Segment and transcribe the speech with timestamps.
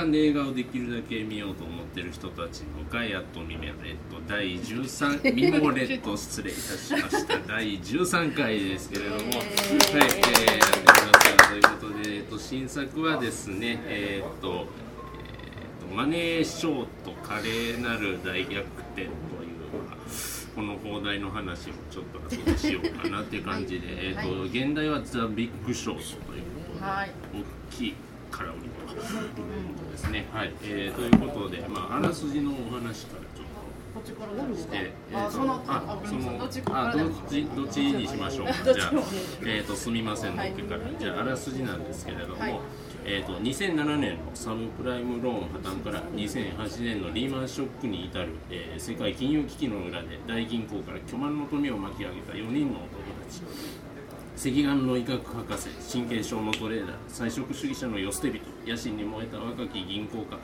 [0.00, 3.74] 映画館で映画をできるだけ見ようと思ってる人たちのガイアとミメレッ
[4.10, 7.38] ト第13ミモレット失礼いたしました。
[7.46, 11.68] 第13回ですけれども、はい、えー、やってきましたというこ
[12.02, 18.60] とで、えっと、新作はですねえー、っと、えー、っとマネーショート華麗なる大逆
[18.94, 19.10] 転という
[20.54, 27.10] この放題の話をちょっと後でしようかなっていう感じで、はい、えーと、はい、現代はザ・ビッグショートということで、はい、
[27.70, 27.94] 大きい
[28.30, 29.00] 空売りという
[29.76, 30.28] ことですね。
[30.32, 33.60] はい、えー、ということで、まあ、あらすじのお話からちょっと。
[33.92, 34.56] こっちから。
[34.56, 38.52] して、えー、とそのあそのどっちどっちにしましょうか。
[38.72, 38.92] じゃあ
[39.44, 40.36] えっ、ー、とすみません。
[40.36, 42.60] の奥から、じゃああらすじなんですけれども。
[43.04, 53.40] えーと、2007年のサブプライムローン破綻から2008年のリーマンショックに至る、えー、世界金融危機の裏で大銀行から巨万の富を巻き上げた4人の男たち
[54.40, 60.38] 赤眼の医学博士神経症のトレーダー菜食主義者の世捨て人野心に燃えた若き銀行家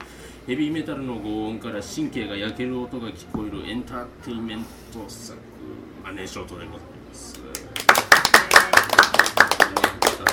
[0.46, 4.58] ヘビーメタルの轟音から神経が焼ける音が聞こえるエンターテインメン
[4.92, 5.38] ト作
[6.04, 7.40] マネーショートでございます。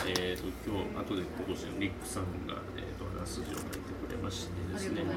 [0.06, 5.14] えーと、今日後でここしてリックさんが、えーと、あらすじを書いてくれましてですねま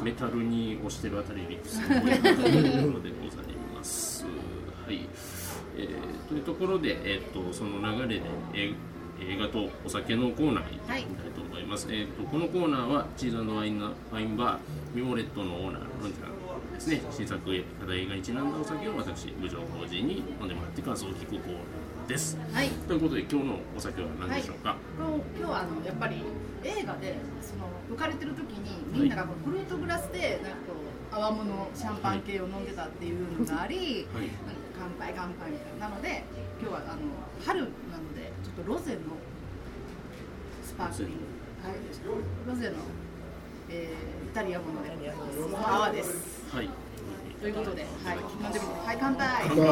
[0.00, 4.24] あ、メタルに押してるあたりリックさんもやったところでございます。
[4.24, 5.08] はい、
[5.76, 8.22] えー、というところで、えーと、その流れで、
[8.54, 8.72] え
[9.18, 11.02] 映画とお酒のコーナーに行きたい
[11.34, 14.58] と思います、はい、えーと、このコーナーはチーズワインファインバー
[14.94, 17.40] ミモレットのオーナーロンちゃんですね新作
[17.80, 22.38] 課題映画にちなんだお酒を私部長法人に飲んでもらって感想を聞くコーナーです。
[22.52, 22.68] はい。
[22.68, 24.70] ということで今日のお酒は何でしょうか？
[24.70, 24.78] はい、
[25.38, 26.22] 今日はあのやっぱり
[26.62, 34.26] 映画でその浮かれてる時にみんながこのフルートグラスでなんかこう泡物シャンパン系を飲んでたっていうのがあり、はい、
[34.78, 35.88] 乾杯乾杯みたいな。
[35.88, 36.24] なので
[36.60, 37.00] 今日はあの
[37.44, 37.70] 春なの
[38.14, 39.00] でちょっとロゼの
[40.64, 41.14] スパークリング。
[41.62, 41.76] はい。
[42.46, 42.76] ロゼの、
[43.70, 44.90] えー、イタリアもので
[45.52, 46.44] 泡です。
[46.54, 46.68] はい。
[47.40, 49.48] ということで、はい、飲んでみて、はい、乾杯。
[49.48, 49.66] 乾杯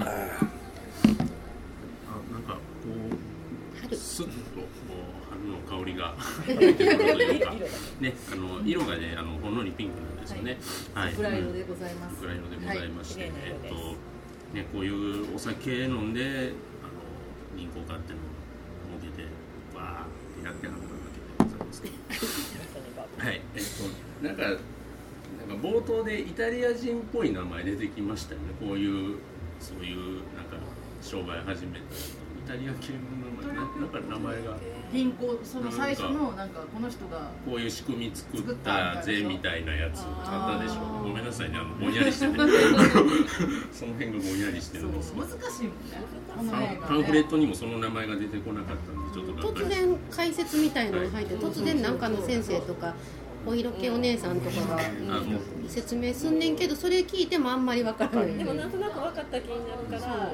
[0.00, 0.04] あ
[2.32, 2.58] なんかこ
[3.90, 4.30] うスッと
[4.60, 6.14] こう春の香りが
[8.00, 10.58] ねあの色がねあのほんのりピンクなんですよね。
[10.94, 11.12] はい。
[11.12, 12.16] 桜色でございます。
[12.16, 13.74] 桜色でございまして、はい、えっと
[14.54, 16.50] ねこういうお酒飲んであの
[17.56, 18.24] 銀行家っていうの
[18.86, 19.28] をもけて
[19.74, 20.86] わーってやってはるわ
[21.38, 21.94] けでございますけど。
[23.18, 23.40] はい。
[23.54, 28.46] えっとなんかなんか冒頭でイタリア人っぽい名前出てきましたよね。
[28.60, 29.16] こういう
[29.58, 29.96] そういう
[30.36, 30.56] なんか
[31.02, 32.19] 商売始めたイ
[32.50, 34.56] タリア系の名前なんか名前が。
[34.92, 36.60] 銀行その最初のなんか。
[36.74, 40.80] この人がこういう仕組み作ったぜみたいなやつあったでしょ。
[41.04, 41.58] ごめんなさいね。
[41.58, 42.34] あのぼんやりしてて。
[43.70, 46.80] その辺がぼんやりしてるんです難しいもんね。
[46.82, 52.94] パンフレットにもその名前が出てこなかったんでちょっと突然解説みたいなのが入って、はい、突然なんかの先生とか
[53.46, 54.80] お色気お姉さんとかが、
[55.68, 60.32] 説明すんねんけどそれ聞いてもあんまり分からない、でもなんとなく分かった気になるから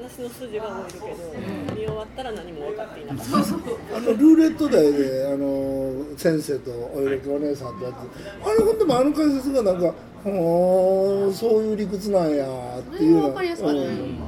[0.00, 3.36] 話の筋が多いけど、うん、見終わったら何も分かっていなかった。
[3.96, 7.98] あのルーレット台であの先生とお色気お姉さんとやって。
[8.42, 9.94] あれほんでもあの解説がなんか
[10.24, 12.46] ほそういう理屈なんや
[12.78, 13.22] っていうの。
[13.28, 14.18] 分かりやすかった、うん、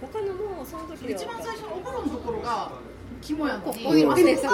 [0.00, 2.72] 他のもその時一番最初のお風呂のところが
[3.22, 4.52] 肝やのに、お姉さん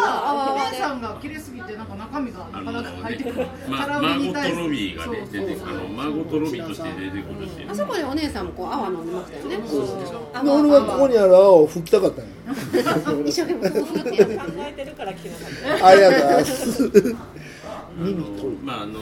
[0.75, 3.47] さんが綺麗すぎてなんか中身がなかなか入ってくる。
[3.69, 7.51] ま、マーゴットロビーがね出てくるマーゴットロビーとして出てくるし。
[7.69, 9.59] あそこでお姉さんもこう泡飲んでましたよね。
[10.43, 12.23] 俺はここにある泡を吹きたかった。
[13.27, 13.77] 一生懸命考
[14.59, 15.87] えてるから聞なかった。
[15.87, 17.17] ありがとうございます。
[18.63, 19.01] まああの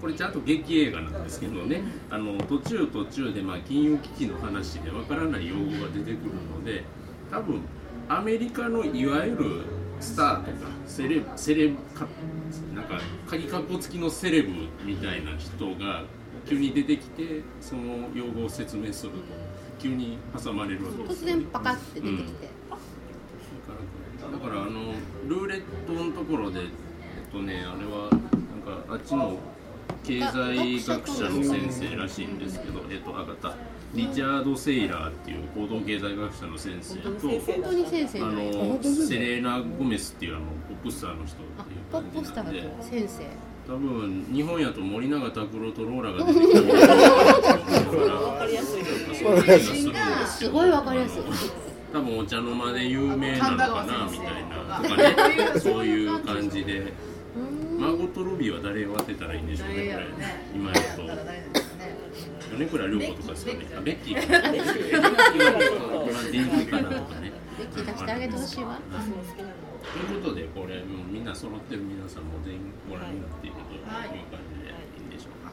[0.00, 6.84] これちゃんと劇映画なんですけどねあの途中途中でまあ金融危機の話でわからない用語が出てくるので
[7.30, 7.62] 多分
[8.08, 9.62] アメリカのいわゆる
[10.00, 12.06] スターとかセレブセレブか
[12.74, 14.48] なんか鍵かっこ付きのセレブ
[14.84, 16.04] みたいな人が
[16.48, 19.18] 急に出てきてその用語を説明すると
[19.78, 22.48] 急に挟まれるわけです、ね、突然パカって出てきて、
[24.24, 24.94] うん、だからあの
[25.26, 26.68] ルーレットのところでえっ
[27.30, 28.20] とねあれはなん
[28.86, 29.36] かあっちの
[30.02, 33.54] 経済学者の先生らしいんですけどえっとあがた
[33.94, 41.42] リチャード・セイラーっていう行動経済学者の先生とあのセレーナ・ゴメスっていうあのポップスターの人って
[41.72, 41.78] いう。
[41.90, 43.24] ポップスターと先生。
[43.66, 46.70] 多分日本やと森永卓郎とローラが出てきた分
[49.42, 49.56] か
[50.26, 51.22] すごい分かりやすい。
[51.92, 54.48] 多分お茶の間で有名なのかなみたい。
[54.48, 56.92] なとかねそういう感じで。
[57.78, 60.06] マーゴット・ロビーは誰を当てたらいいんでしょうねこれ。
[60.52, 61.02] 今やと。
[62.58, 63.66] 米倉涼子とかですかね。
[63.76, 64.26] あベッキー。
[64.42, 65.02] かベッキー。
[65.02, 67.32] が電気かなとかね。
[67.58, 68.78] ベッキー出してあげてほしいわ。
[68.82, 72.60] ということでこれもうみんな揃ってる皆さんも全員
[72.90, 74.18] ご覧になっているというはい感
[74.52, 75.52] じでいいんでしょうか。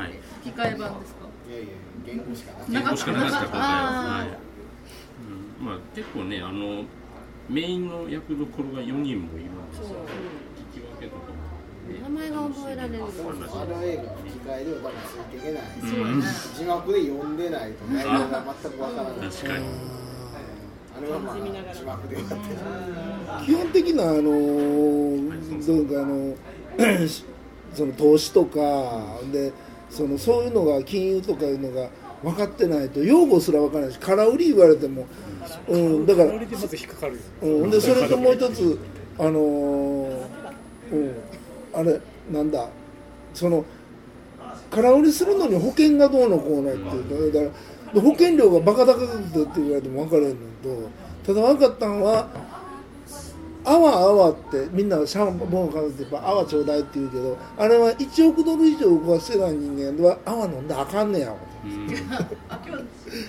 [0.00, 0.18] はい。
[0.42, 1.26] 吹き替え版ですか？
[1.48, 1.66] いやいや
[2.06, 2.90] 言語しかなか
[3.30, 4.28] なかったはい。
[5.60, 5.66] うん。
[5.66, 6.84] まあ結構ねあの
[7.48, 9.96] メインの役どころが4人もいるんですよ
[11.84, 13.08] 名前が覚えられるのあ
[13.64, 16.22] の映画の吹き替えでは多分ついていけない、うん
[16.56, 19.64] 字幕で読んでないと内容が全くわからない確かに
[20.96, 21.36] あれはまあ
[21.74, 22.40] 字幕でやってる
[23.44, 26.34] 基本的なあのーどうかあの
[27.74, 29.52] その投資とかで
[29.90, 31.88] そのそういうのが金融とかいうのが
[32.22, 35.06] 分かってないと用語すら分からないし空売り言われても、
[35.68, 38.78] うん、だから、うん、でそれともう一つ
[39.18, 40.24] あのー
[40.92, 41.14] うん、
[41.76, 42.00] あれ
[42.32, 42.68] なんだ？
[43.32, 43.64] その
[44.70, 47.50] 空売りするのに保険がどうのこうのっていうかだか
[47.94, 52.28] ら保険料がバカ高くてって言われても分からへんのとただ分かったのは
[53.66, 61.34] あわあわってみんなシャンボン買うってやっぱあわちょうだいって言うけどあれは1億ドル以上動かしてない人間はあわ飲んであかんねや
[61.64, 62.02] 今日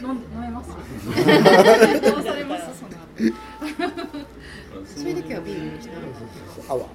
[0.03, 0.69] 飲んで飲めます？
[0.75, 2.63] どうされます？
[2.79, 2.91] その
[4.85, 6.85] それだけはビールにしたあわ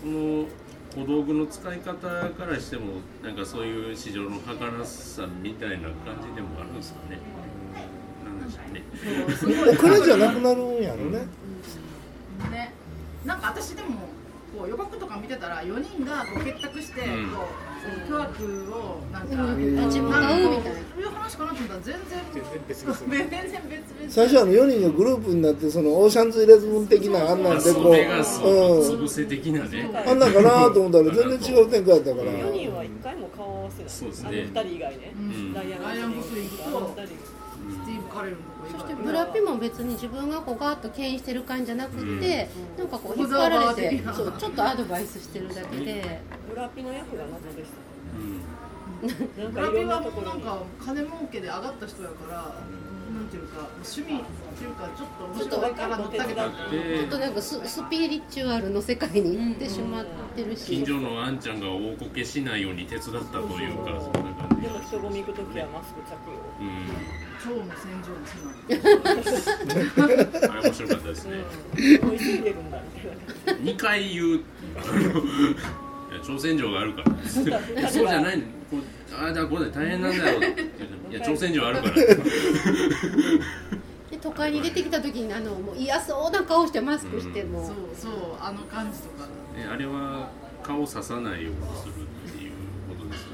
[0.00, 0.46] その
[0.94, 1.94] 小道具の使い方
[2.30, 7.18] からしてもなんかそういう市場の儚さみたいな感じでもあるんですかね。
[8.24, 9.72] なんでしょうね。
[9.72, 11.26] お金じゃなくなるんやろね
[12.50, 12.72] ね
[13.24, 13.88] なんか私でも
[14.56, 17.67] こう予告とか見てたら4人がこう結託して、うんこうその
[18.08, 19.28] 巨悪をなん。
[19.28, 20.74] か、うん立ち向かうみたい。
[20.74, 29.90] なそういう話かなと思ったら全然全然別々全然別々最初はあの4人のグループになってそのオーシャンズイレブン的なあんなんでこう、それがそううん、潰せ的なね。
[30.06, 32.32] あんなんかなと思ったら全然違う展開やったから。
[32.32, 33.90] 4人は一回も顔合わせない。
[33.90, 34.28] そうですね。
[34.28, 35.52] あの2人以外ね、ん。
[35.54, 36.94] ダイアン・ダイアンゴスリングと
[38.20, 42.20] あの二人スティーブ・カレルのとこ以そ外してブラピも別に自分がこうガーッと牽引してる感じじゃなくて、うん。
[42.78, 46.20] なんかこう引っ張られてそうちょっとアドバイスしてるだけで。
[46.48, 47.78] ブラピの役が謎でした
[48.18, 48.58] うん
[49.44, 52.54] なんブラピかいろんなはもうなんか金儲けで上がった人やから、
[53.18, 56.26] なんていうか趣味っていうかちょっと面ちょっと白いから乗ったっ
[56.70, 60.06] ていうちょっとなんかススピリチュアルの世界に行ってしまっ
[60.36, 64.12] てるし、近所のあんちゃんが大こけしないように手伝ったというかそん。
[64.12, 66.86] な感じでも人混み行くときはマスク着用うん。
[67.42, 68.22] 超無洗浄の
[70.04, 71.38] あれ面白かったですね。
[72.00, 74.40] うん、もう急いでるんだみたいな2回言う。
[74.76, 75.04] あのい
[76.14, 77.18] や挑戦状があるから。
[77.90, 78.44] そうじゃないの。
[78.70, 80.38] こうあじゃあこれ大変なんだよ。
[80.38, 80.68] って言う
[81.10, 81.94] いや挑戦状あるから。
[84.10, 89.26] で都会に出てきた時にあのもう嫌そうな顔してマスクしても、そうそうあの感じとか。
[89.56, 90.30] ねあれは
[90.62, 92.37] 顔刺さないようにするっていう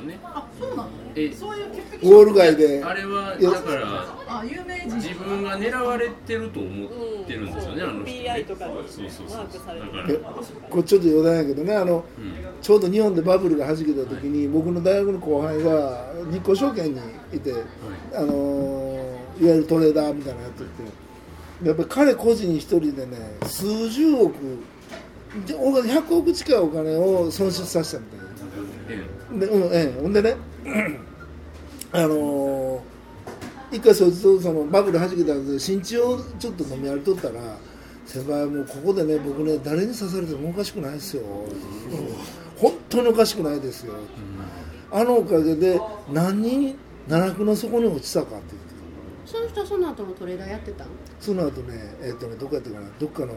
[0.04, 0.18] ね。
[0.22, 0.88] あそうなの？
[1.16, 2.84] えそういう潔癖ウォール街で。
[2.84, 3.82] あれはだから
[4.28, 4.94] あ有名人。
[4.96, 6.88] 自分が狙われてると思っ
[7.26, 8.10] てるんですよね、あの人ね。
[8.28, 10.22] PI とかにそうそうそうマークされてる。
[10.22, 10.42] だから。
[10.42, 12.04] えこれちょっと余談やけどねあの、ん。
[12.60, 17.00] ちょうど日本でバブルが弾けた時に、僕の大学の後輩が日興証券に
[17.32, 17.52] いて、
[18.14, 24.32] あのーいわゆるトレーダーみたいなのやっててやっぱり彼個人一人でね数十億
[25.44, 28.24] で俺が100億近いお金を損失させたみたいな。
[28.24, 28.33] え
[28.88, 30.36] で,、うんええ、ほんでね、
[31.92, 32.80] あのー
[33.72, 37.40] 一回そいつとそのバブル弾けたんで新地をちょっと飲み歩いとったら
[38.06, 43.94] 先輩もうここでね僕ね誰に刺されてもおかしくないですよ、うん本当におかしくないですよ、
[44.92, 45.80] あのおかげで
[46.12, 46.76] 何人
[47.08, 48.74] 奈落の底に落ちたかって言って
[49.26, 50.86] その人はその後もトレーダーやってたん？
[51.18, 53.34] その後ねえっ、とねどこやったかなどっかの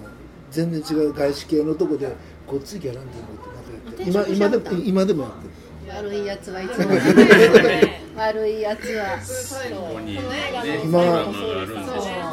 [0.51, 3.56] 全然違う外資系のとこでこっちギャランティーって
[4.05, 5.53] 今今でも今でもやってる。
[5.97, 6.93] 悪いやつはいつも。
[8.17, 9.17] 悪いやつは
[10.83, 11.23] 今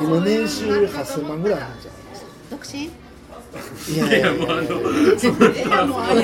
[0.03, 1.95] 今年収8000万ぐらいあるんじゃん
[2.51, 2.91] 独身？
[3.95, 4.17] いやいや。
[4.19, 6.23] いやいやもうあの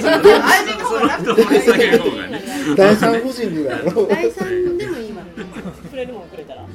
[2.77, 5.23] 第三夫人ぐらいの第三でもいいわ。
[5.91, 6.67] くれるもんくれたら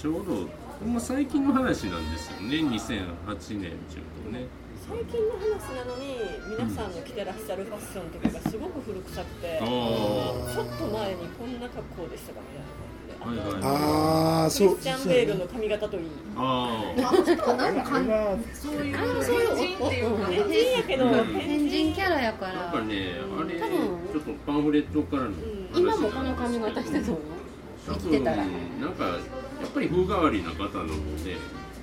[0.00, 0.48] ちょうど、
[0.86, 4.46] まあ、最近の話なんですよね、2008年中とね。
[4.88, 6.16] 最近の話なのに
[6.48, 12.40] 皆さんの着てらっしゃるファッションとかがすごく古臭くてあちあょっと前にこんな格好でしたか
[13.20, 13.62] みたいなはいはい。
[13.62, 16.04] ああそうクリスチャン・ベールの髪型といい。
[16.34, 22.96] ああなんかそういうそういう変人っていうか変人やけど変人キャラやかあ、なんらかね、
[23.38, 25.30] あれ、ち多分ょっとパンフレットからの
[25.72, 27.18] 話今もこの髪型してたの？
[27.86, 28.36] 生きてたら。
[28.36, 28.46] なん
[28.94, 29.18] か、
[29.60, 31.36] やっぱり風変わりな方なので、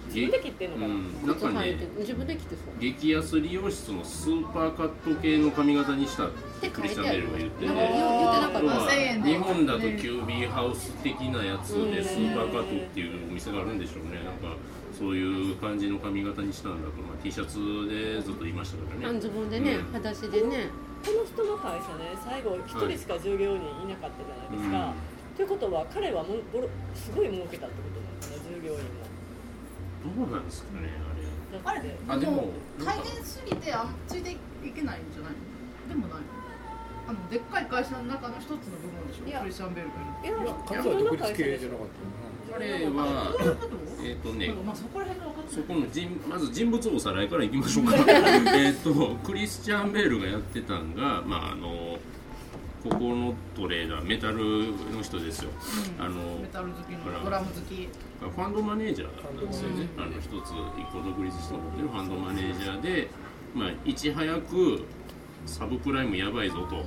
[0.08, 2.80] 自分で切ってんのかな、うん、なんかね自分で着てそう。
[2.80, 6.32] 激安理容室のスーパーカット系の髪型にしたっ
[6.62, 8.60] てクリスチャン・ベルが言っててなんか言言ってなかった。
[8.60, 9.30] 要は1000円で。
[9.30, 14.24] 日本だと QBハウス的なやつでスーパーカットっていうお店があるんでしょうね。
[14.24, 14.58] なんか
[14.98, 19.06] そういう感じの髪型にしたんだと、まあ、T シャツでずっと言いましたからね。
[19.06, 19.86] 半ズボンでね、うん。
[19.94, 20.70] 裸足でね。
[21.06, 24.94] この人の会社ね最後一人しか従業員いなかったじゃないですか、
[25.38, 30.26] ということは彼はもうボロすごい儲けたってことなんですね従業員も。
[30.26, 30.90] どうなんですかね
[31.64, 31.80] あれ。
[31.80, 32.50] あれあでも
[32.84, 34.38] 大変すぎてあんついてい
[34.74, 35.34] けないんじゃない？
[35.88, 36.24] のでもない。
[37.08, 39.40] あのでっかい会社の中の一つの部分でしょ？
[39.40, 39.94] クリスチャン・ベルが
[40.26, 47.94] いや彼は独立系じゃなかった彼はどういうことえっ、とねまあそこら辺が分かってそこの人まず人物おさらいからいきましょうか。
[48.58, 48.92] えっと
[49.24, 51.98] クリスチャン・ベールがやってたんがまああの
[52.90, 54.38] ここのトレーダーメタル
[54.96, 55.50] の人ですよ、
[56.00, 57.18] あのメタル好きほら。
[57.20, 57.90] のドラム好き。
[58.20, 59.36] ファンドマネージャー。
[59.36, 63.10] なんですよね、あの一つ一個独立して持ってるファンドマネージャーで、
[63.54, 64.86] まあ、いち早く
[65.46, 66.86] サブプライムやばいぞと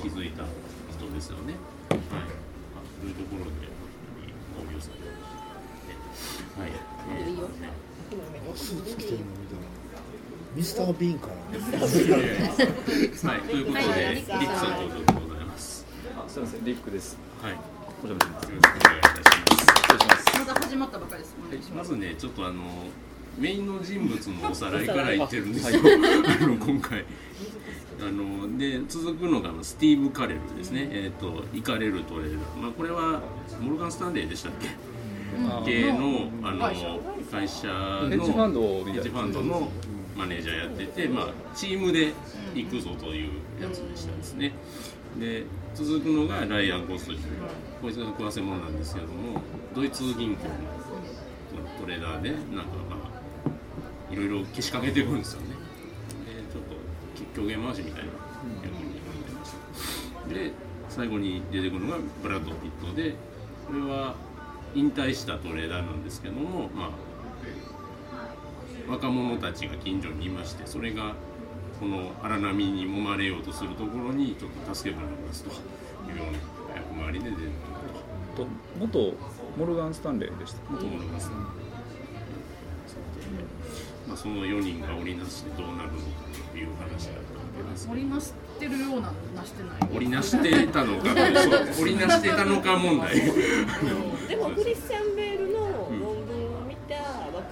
[0.00, 0.44] 気づいた
[0.96, 1.54] 人ですよね。
[1.90, 2.04] はい、あ
[3.00, 3.50] というところで
[4.56, 4.70] ご了承い。
[4.70, 5.02] ただきましたね。
[6.56, 7.48] はい、いいよ
[8.54, 8.74] ス
[10.56, 11.38] ミスター・ビーンかなは
[13.36, 15.84] い、ということで、はいリックさん登場でございます。
[16.28, 17.18] すみません、リックです。
[17.42, 17.58] はい、よ
[18.02, 18.50] お邪魔します。
[18.50, 19.26] ろしくお願いいたします。
[19.66, 20.38] 失礼します。
[20.38, 22.62] まだ始まったばかりですお願いしまずね、ちょっとあの
[23.36, 25.78] メインの人物のおさらいから言ってるんですよ。
[25.78, 25.82] あ
[26.46, 27.04] の今回。
[28.00, 33.20] あので続くのがあのスティーブ・カレルですね、えっ、とイカレルトレーダー、まあ、これは
[33.60, 34.68] モルガン・スタンレーでしたっけ、
[35.48, 36.60] あー系のあの
[37.30, 39.70] 会社のヘッジファンドの
[40.16, 42.12] マネージャーやってて、まあ、チームで
[42.54, 43.30] 行くぞという
[43.60, 44.52] やつでしたですね。
[45.18, 45.44] で
[45.74, 47.20] 続くのがライアン・ゴスリー
[47.80, 49.40] こいつが食わせ者なんですけども
[49.74, 50.50] ドイツ銀行の
[51.80, 52.44] トレーダーでなんか
[52.88, 52.96] ま
[54.10, 55.48] あいろいろけしかけてくるんですよね。
[55.48, 56.62] でちょっ
[57.34, 58.10] と狂言回しみたいな
[58.62, 59.52] 役になってまし
[60.28, 60.34] た。
[60.34, 60.52] で
[60.88, 63.14] 最後に出てくるのがブラッド・ピットで
[63.66, 64.14] これは
[64.74, 66.90] 引退したトレーダーなんですけども、まあ、
[68.88, 71.14] 若者たちが近所にいましてそれが
[71.80, 77.50] この荒波に揉まれようとするところにちょっと助け舟を出すというような役回りで出てくる
[78.36, 78.46] と。
[78.78, 79.14] 元
[79.58, 80.58] モルガン・スタンレーでした。
[80.76, 81.30] と思います、
[84.06, 86.04] まあ、その4人が織りなしてどうなるのか
[86.52, 87.88] という話だったわけです。
[87.90, 89.90] 織りなしてるようななしてない。
[89.90, 91.10] 織りなしてたのか
[91.80, 93.14] 織りなしてたのか問題。
[94.28, 95.25] でもクリスチャン・ベ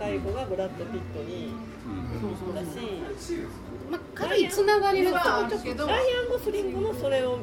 [0.08, 1.52] い子がブラッド・ピットに
[2.54, 2.66] だし
[3.90, 7.38] まあ軽いつながりはあるけどライアン・ゴスリングもそれを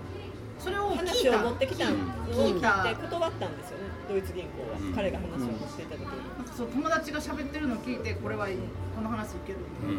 [0.61, 2.67] それを聞い話をた持ってきたのを聞いて
[3.01, 3.85] 断ったんですよね。
[4.07, 4.93] ドイツ銀行は、うん。
[4.93, 6.11] 彼が話を持っていた時に、な
[6.43, 8.57] んかそう友達が喋ってるのを聞いてこれはいい
[8.95, 9.97] この話受けるうん。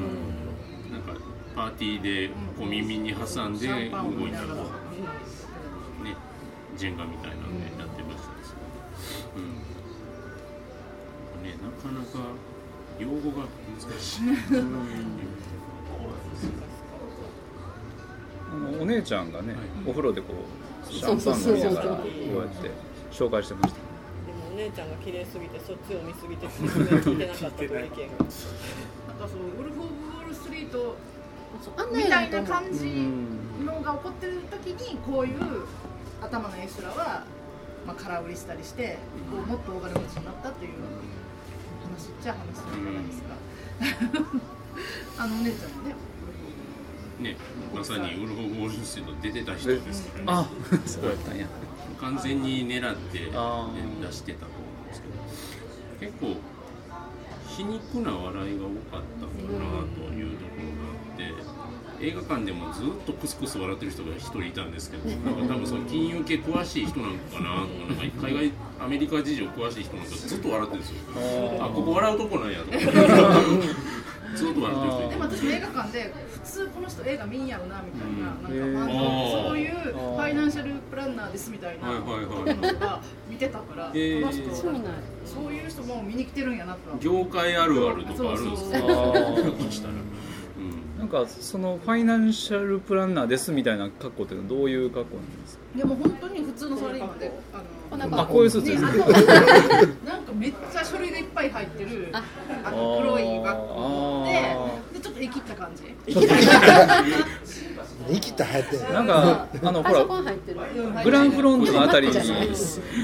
[0.93, 1.15] なんか
[1.57, 3.91] パーティーで小耳に挟んで動い
[4.31, 4.71] たと、ね、
[6.77, 8.67] ジェンガみたいなんでやってましたですけど、
[9.37, 9.43] うん。
[11.43, 12.39] ね、なかなか
[13.03, 13.47] 用語が
[13.81, 14.23] 難しい。
[18.81, 20.29] お姉ちゃんがね、はいお風呂でこ
[20.89, 22.71] うシャンパン飲みながらこうやって
[23.11, 23.81] 紹介してました。
[24.27, 28.31] でもお姉ちゃんが綺麗すぎてそっちを見すぎて聞いてなかったという意見がなんか
[29.27, 30.97] そうウルフ・オブ・ウォール・ストリート
[31.93, 32.87] みたいな感じ
[33.65, 35.39] のが起こってる時にこういう
[36.21, 37.25] 頭のエスラは、
[37.87, 38.99] まあ、空売りしたりして
[39.31, 40.73] こうもっと大金持ちになったっていう
[41.93, 43.29] 話っちゃ話じゃないですか。
[45.19, 45.95] あのお姉ちゃんもね
[47.21, 47.37] ね、
[47.73, 50.27] まさにウルフ・ウォール・ストリート出てた人ですからね。
[50.29, 50.49] あ、
[50.87, 51.47] そうやったんや。
[52.01, 53.29] 完全に狙って、出
[54.13, 55.03] してたと思うんです
[56.01, 56.41] けど結構
[57.47, 61.23] 皮肉な笑いが多かったのかなというところがあって
[62.03, 71.65] 映画館でもずっとクスクス笑ってる人が一人いたんですけどなんか多分その金融系詳しい人なのかなとかなんか海外アメリカ事情詳しい人なんかずっと笑ってるんですよ。
[71.65, 72.79] あここ笑うとこなんやとか。
[74.35, 78.75] ずっと笑ってる人でも私も映画館で普通この人映画見んやろなみたいな,、うん。
[78.75, 78.93] なんか、
[79.31, 82.25] そういうファイナンシャルプランナーですみたいなはいはいはい。
[82.25, 84.21] 男の人が見てたから、へー。
[84.23, 84.89] この人そうなんや。
[85.27, 86.91] そういう人も見に来てるんやなと。
[86.91, 88.79] は業界あるあるとかあるんですか？
[88.81, 89.53] たら、うん、
[91.03, 95.63] なんかそのファイナンシャルプランナーですみたいな格好っていうのはどういう格好なんですか？
[95.79, 97.33] でも本当に普通のサラリーマンで
[97.91, 98.83] あのあ、こういうスーツです。
[100.07, 102.23] なんかめっちゃ書類がいっぱい入ってるあ
[102.65, 103.77] あの黒いバッグを
[104.21, 105.83] 持ってあでちょっと生きった感じ
[108.09, 108.77] 生きた入って。
[108.77, 110.05] るなんか あのほら
[111.05, 112.09] グランフロントのあたり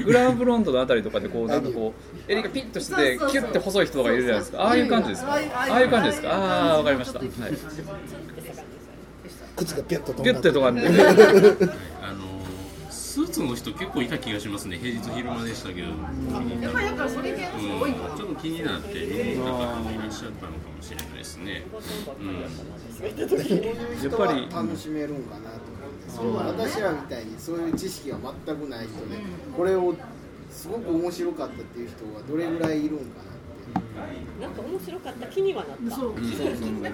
[0.05, 1.93] グランフロントのあたりとかでこうなんかこ
[2.27, 4.61] う襟がピッとしててキュッて細い人がいるじゃないですか。
[4.63, 5.31] ああいう感じですか？
[5.33, 6.09] ああいう感じ。
[6.09, 6.29] ですか？
[6.31, 7.19] ああわかりました。
[7.19, 7.29] はい。
[9.55, 10.39] 靴がピュッと飛んだ。
[10.39, 10.81] ッてとかね
[12.01, 12.28] あの
[13.09, 14.77] スーツの人結構いた気がしますね。
[14.77, 15.87] 平日昼間でしたけど。
[15.87, 18.15] やっぱりだからそれ系の人多いうん。
[18.15, 21.63] ちょっと気になって見に行った方もいらっしゃったのかもしれないですね。
[24.03, 24.47] やっぱり。
[24.53, 25.65] 楽しめるんかなと
[26.07, 29.17] そう私らみたいにそういう知識が全くない人で、
[29.57, 29.95] これを
[30.51, 34.05] すごく面白かったっていう人がどれぐらいいるんかなっ
[34.37, 34.41] て。
[34.41, 35.95] なんか面白かった気にはなった。
[35.95, 36.91] そう私は何が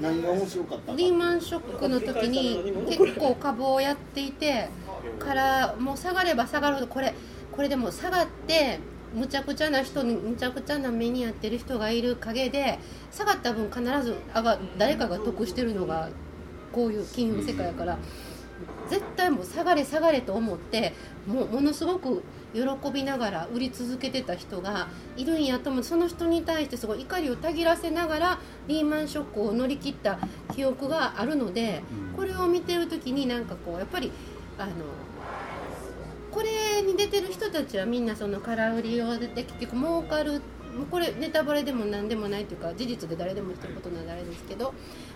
[0.00, 0.98] 面白かったか。
[0.98, 4.68] リーマンショックの時に結構株をやっていて
[5.18, 7.14] からもう下がれば下がるほどこれ
[7.52, 8.78] これでも下がって
[9.14, 12.78] むちゃくちゃな人にむちゃくちゃな目に遭ってる人がいる陰で
[13.10, 16.10] 下がった分必ず上が誰かが得してるのが
[16.72, 17.98] こういう金融世界やから
[18.90, 20.92] 絶対もう下がれ下がれと思って
[21.26, 22.22] もうものすごく
[22.54, 22.62] 喜
[22.92, 25.84] びながら売り続けてた人がいるんやと思う。
[25.84, 30.18] その人に対してすごい怒りをたぎらせながらリーマンショックを乗り切った
[30.54, 31.82] 記憶があるので
[32.16, 34.10] これを見てる時になんかこうやっぱり
[34.58, 34.72] あの
[36.30, 40.40] これに出てる人たちはみんなその空売りを出て結局儲かる
[40.90, 44.74] これネタバレでも何でもないというか事実で誰でも言ってることならあれですけど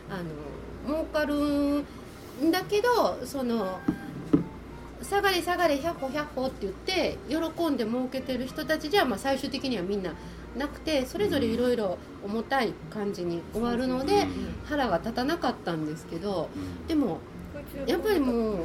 [0.09, 0.17] あ
[0.89, 3.79] の儲かるんだけどその
[5.03, 10.13] 下がれ下がれ100歩100歩って言って喜んで儲けてる人たちじゃまあ最終的にはみんな
[10.57, 14.27] なくてそれぞれいろいろ重たい感じに終わるので
[14.65, 16.49] 腹が立たなかったんですけど
[16.89, 17.19] でも
[17.87, 18.57] やっぱりもう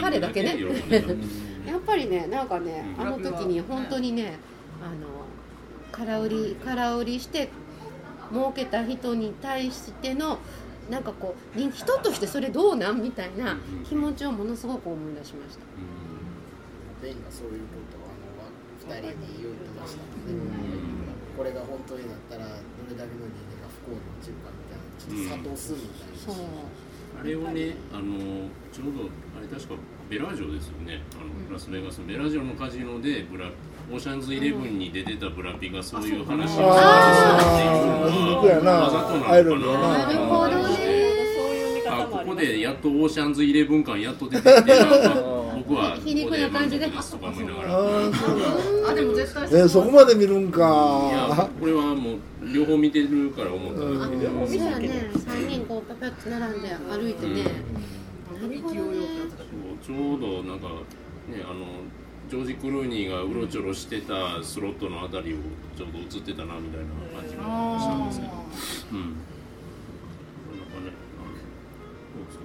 [0.00, 0.56] 彼だけね。
[1.66, 3.06] やっぱりねなんかねうん。
[3.06, 4.38] あの時に本当にね
[4.82, 5.06] あの
[5.92, 7.50] 空売り空売りして
[8.32, 10.38] 儲けた人に対しての
[10.90, 13.02] なんかこうに人としてそれどうなん？
[13.02, 15.64] みたいな気持ちをものすごく思い出しました。
[17.02, 20.34] ベンがそういうことをあの2人に言ってましたので、
[21.36, 22.52] これが本当になったらど
[22.88, 26.44] れだけの人間が不幸に陥るかみたいなちょっと諭すみたいな、そう。
[27.20, 29.74] あれをね、あのちょうどあれ確か
[30.08, 33.50] ベラジオですよね、あのラスベガスのベラジオのカジノでブラ
[33.90, 39.38] オーシャンズイレブンに出てたブラピがそういう話をしてあーそうやなわざとなのかな。
[39.38, 40.76] なるほどね。
[40.76, 47.68] そういう見あここでやっとオーシャンズイレブン感やっと出てきてあ僕はでとか思いながら。
[48.90, 52.18] あでも絶対えそこまで見るんいやかこれはもう
[52.52, 55.10] 両方見てるから思ったんですけど、そうやね。
[55.14, 57.48] 3人こうパパッと並んで歩いてね、な
[58.48, 58.98] るほどね
[59.82, 61.66] ちょうどなんかねあの
[62.28, 65.36] ジョージ・クルーニーがうろちょろしてたスロットのあたりを
[65.76, 66.86] ちょうど映ってたなみたいな
[67.18, 67.42] 感じが
[67.80, 68.32] したんですけど、
[68.92, 69.16] うん。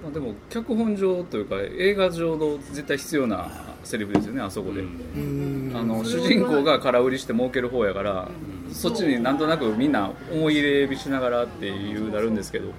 [0.02, 3.50] まあでも脚本上というか映画上の絶対必要な
[3.84, 5.72] セリフですよねあそこで、うん。
[5.74, 8.28] あの主人公が空売りして儲ける方やから、
[8.72, 12.70] そっちになんとなくみんな思い入れしながらっていうなるんですけど、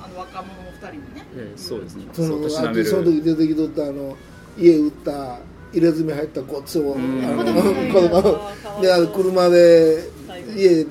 [0.00, 1.24] あの若者二人にね。
[1.36, 2.04] ええそうですね。
[2.12, 4.16] そのそうとしなその時出てきとったあの
[4.58, 5.38] 家売った
[5.72, 7.24] 入れ墨入ったごっつを、ん。
[7.24, 10.10] あの子供であの車で
[10.56, 10.84] 家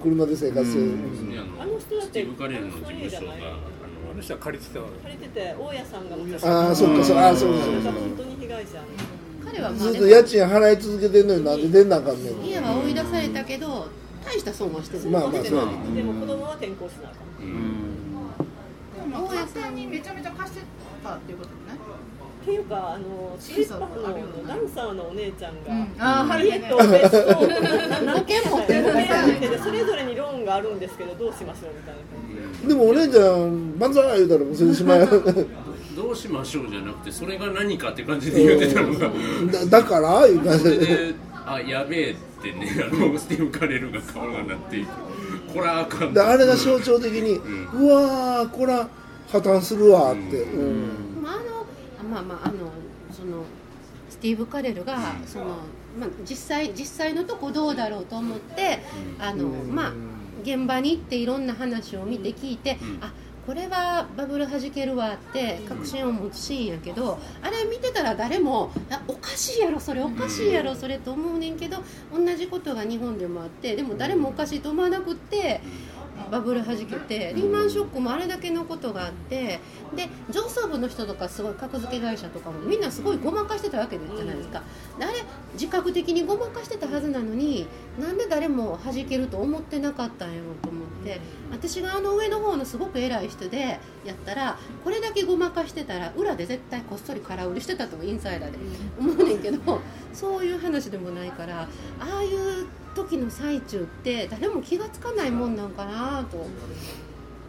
[0.00, 0.94] 車で生活する、
[1.60, 3.36] あの人だってスティーブ・カレルの事務所があ
[4.12, 8.82] あの人は借りてた借りてて大家さんが昔ああそっかそうああそうかそ本当に被害者
[9.44, 13.88] 彼はまあずっと家賃払い続けてんのになんで出んなあかんねん家は追い出されたけど
[14.24, 15.42] 大した損はしてるまあまあそう。
[15.94, 17.46] でも子供は転校しなあかん。
[19.10, 20.64] でも簡単にめちゃめちゃ貸して
[21.02, 21.56] たっていうことね
[22.46, 32.68] っていうかあのスリッパのダンサーのお姉ちゃんが、ああ家と別荘と保険持ってててそれぞれにローンがあるんですけどどうしましょうみたいな感じで。
[32.68, 35.00] でもお姉ちゃん万歳言うたらもうそれでしまい。
[35.96, 39.10] どうしましょうじゃなくてそれが何かって感じで言ってたのが。
[39.50, 40.26] だだから？
[40.28, 40.86] いう感そじで。
[40.86, 44.88] れであやべえってねあのスティーブ・カレルが顔がなっていく。
[45.52, 47.40] これはあかんであれが象徴的に、
[47.74, 48.88] うわーこれは
[49.28, 51.05] 破綻するわって、うん
[52.16, 52.70] まあまあまああの
[53.12, 53.44] その
[54.08, 55.44] スティーブ・カレルがその、
[55.98, 58.80] まあ、実際実際のとこどうだろうと思って
[59.18, 59.92] あの、まあ
[60.42, 63.12] 現場に行っていろんな話を見て聞いて、あ
[63.46, 71.78] これはバブル弾けるわって確信を持つシーンやけどあれ見てたら誰もあおかしいやろそれおかしいやろそれと思うねんけど
[72.12, 75.60] 同じことが日本でもあってでも誰もおかしいと思わなくって
[76.30, 79.60] バブル弾けてリーマンショックもあれだけのことがあって
[79.94, 84.62] で上層部の人とかすごい格付け会社とかもみんなすごいごまかしてたわけじゃないですか。
[84.98, 85.22] であれ
[85.54, 87.66] 自覚的にごまかしてたはずなのに
[87.98, 91.20] なんで誰も弾けると思ってなかったんやろうと思ってて
[91.52, 98.58] 私があの上の方のすごく偉い人でやったらこれだけごまかしてたら裏で絶対こっそり空売りしてたとインサイダーで
[98.98, 99.80] 思うねんけど
[100.12, 101.68] そういう話でもないからあ
[102.00, 102.66] あいう
[102.96, 106.46] 時の最中って誰も気が付かないもんなんかなと。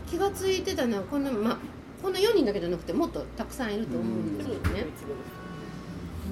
[0.10, 1.58] 気が付いてたのはこの,、まあ、
[2.02, 4.86] この4人だけじゃなくてもっとたくさんいると思うんですよね。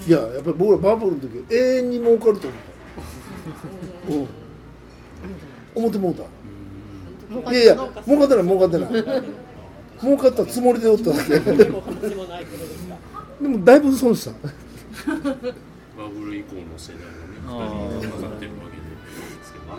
[0.07, 2.57] いややっぱり僕らバブルの時永遠に儲かると思
[4.09, 4.27] う、うん、
[5.75, 6.23] 思ってもうた。
[7.51, 7.75] いやいや
[8.05, 8.89] 儲かってない儲かってない。
[9.99, 11.39] 儲かったつもりでおっただけ。
[11.39, 14.31] でもだいぶ損した。
[15.97, 18.74] バブル以降の世代がね2人かかってるわけ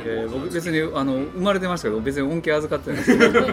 [0.00, 3.18] えー、僕別にあの生まれてましたけど別に恩恵預かってないです。
[3.18, 3.52] け どで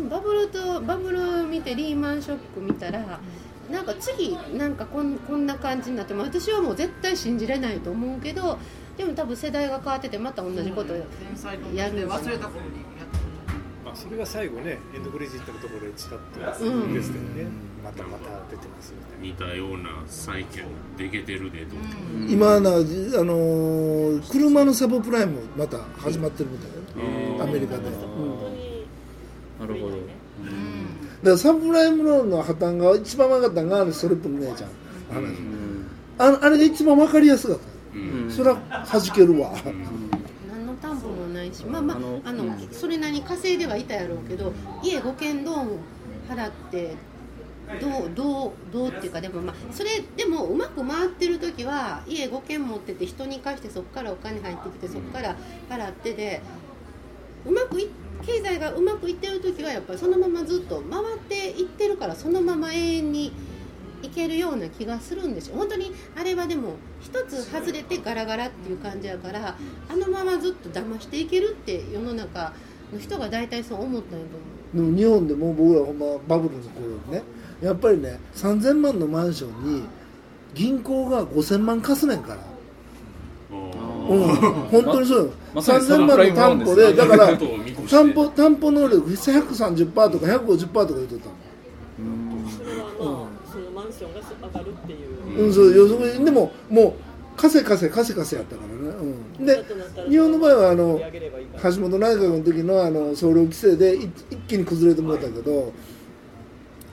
[0.00, 3.20] もバブルとバブル見てリーマンショック見たら
[3.70, 8.58] なんか次なんかこんこんな感じになっても私はもう絶対信じれないと思うけど
[8.96, 12.08] でも多分世代が変わっててまた同じことやる。
[12.08, 12.91] 忘れた頃に
[13.92, 16.20] まあそれが最後ねエンドクレジットのところでちらっ
[16.58, 16.94] とうん。
[16.94, 17.46] ですけどね、
[17.84, 20.64] またまた出てますみたいな似たような債券
[20.96, 27.92] でけてるでと、うん、今なあのー、車のサブプライムまた始まってるみたいな、アメリカで、うん、
[29.60, 30.06] なるほど、だか
[31.24, 34.70] らサブプライムローンの破綻が一番分かったのがあのストレップの姉ちゃん
[35.12, 35.86] 話、うん、
[36.18, 38.56] ああれが一番分かりやすかった、うん、それは
[38.90, 39.52] 弾けるわ、
[41.54, 41.96] しまあまあ
[42.28, 45.78] あのそれなりに稼いではいたやろうけど家5軒ローン
[46.28, 46.94] 払って
[47.80, 55.36] どうどうどうっていうかでもまあそれでもうまく回ってる時は家5軒持ってて人に貸してそこからお金入ってきてそこから
[55.68, 56.42] 払ってで
[57.46, 57.88] うまくい
[58.24, 63.32] 経済がうまくいってる時はやっぱりそのままずっと回っていってるからそのまま永遠に
[64.02, 65.56] いけるような気がするんですよ。
[65.56, 69.56] 本当にあれはでも一つ外れてガラガラっていう感じやから
[69.88, 72.52] あのままずっと騙していけるって世の中
[72.92, 74.52] の人が大体そう思ったんやと思う。
[74.74, 77.22] でも日本でも僕らほんまバブルの頃にね
[77.62, 79.82] やっぱりね3000万のマンションに
[80.54, 82.52] 銀行が5000万貸すねんから。
[83.52, 84.20] うん、
[84.70, 87.38] 本当にそうよ、ま、3000万の担保でだから
[87.88, 91.32] 担保担保能力130%とか150%とか言ってたの
[92.50, 94.96] それはまあ、そのマンションが上がるってい
[95.36, 96.92] ううんそう予測でももう
[97.36, 98.74] 貸せ貸せ貸せ貸せやったからね、
[99.38, 99.64] うん、で
[100.08, 101.00] 日本の場合はあの
[101.62, 104.08] 橋本内閣の時のあの総量規制で一
[104.48, 105.72] 気に崩れてもらったけど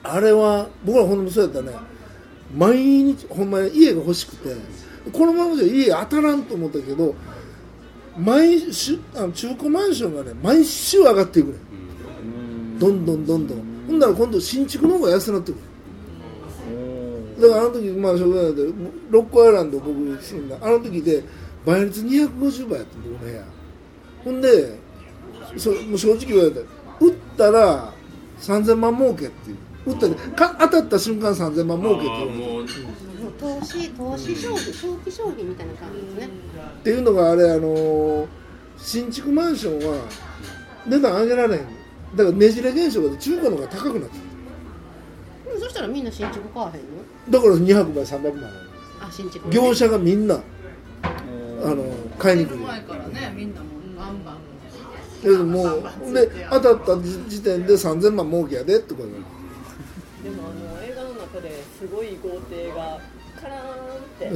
[0.02, 1.72] あれは僕らほんまそうやったね。
[2.56, 4.56] 毎日ほんまに家が欲しくて
[5.12, 7.14] このままじゃ家当たらんと思ったけど
[8.18, 11.58] 毎週あの中古マンションがね毎週上がっていくね。
[12.78, 13.58] どんどんどんどん。
[13.86, 15.60] ほんなら今度新築の方が安くなってくる
[17.40, 18.54] だからあの時まあしょうがない。
[18.54, 18.74] けど
[19.10, 20.56] ロックアイランド僕住んだ。
[20.60, 21.24] あの時で
[21.64, 23.44] 倍率250倍やった僕の部屋。
[24.24, 24.78] ほんで
[25.56, 26.60] そもう正直言われて
[27.00, 27.92] 売ったら
[28.40, 29.56] 3000万儲けっていう。
[29.86, 30.08] 打った
[30.48, 32.74] か当たった瞬間3000万儲けって言われて。
[33.40, 36.28] 投資投資商品長期商品みたいな感じですね。
[36.80, 38.28] っていうのがあれあの
[38.76, 40.04] 新築マンションは
[40.86, 41.60] 値段上げられへん。
[42.14, 44.29] だからねじれ現象が中古の方が高くなってるそ
[45.80, 47.02] したらみんな新築買わへんの？
[47.30, 48.50] だから200倍300万
[49.00, 50.38] あ新築、ね、業者がみんなあ
[51.74, 51.84] の
[52.18, 52.56] 買いに来る。
[52.56, 53.66] 前からねみんなも
[53.96, 54.36] バンバン
[55.22, 59.10] でもうで当たった時点で3000万儲けやでってことで
[60.30, 62.98] もあの映画の中ですごい豪邸が
[63.40, 63.62] カラーン
[63.96, 64.28] って。
[64.28, 64.32] あ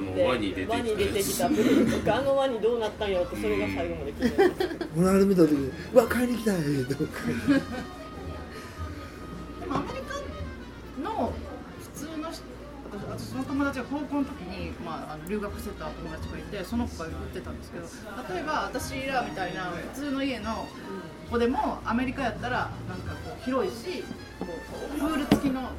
[0.00, 7.06] の輪に出てきた輪に出てきたブルーとかあの輪にどうなったんやろってそれが最後まで気になります俺あれ見た時に「うわ買いに来たい」でも
[7.94, 7.95] ア
[13.66, 17.86] 達が高校の時に、まあ、あの留学してた友達がいてその子が言ってたんですけど
[18.34, 20.66] 例えば私らみたいな普通の家の
[21.30, 24.04] 子でもアメリカやったらなんかこう広いし
[24.38, 24.46] こ
[24.96, 25.70] うプール付きの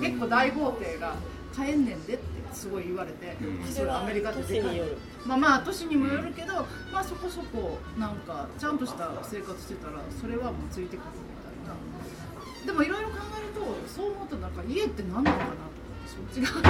[0.00, 1.14] 結構大豪邸が
[1.54, 3.36] 買えんねんでってすごい言われて、
[3.70, 4.98] それアメリカってによる。
[5.24, 12.66] まあまあ年にもよるけど、まあそこそこなんかちゃんとした生活してたらそれはもうついてくるみたいな。
[12.66, 15.81] でもいろいろ考えるとそう思うとなんか家って何なのかなと
[16.12, 16.60] そっちが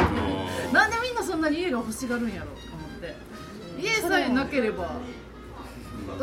[0.72, 3.32] なんでみんなそんなに家が欲しがるんやろと思って。
[3.80, 4.92] 家さえなければ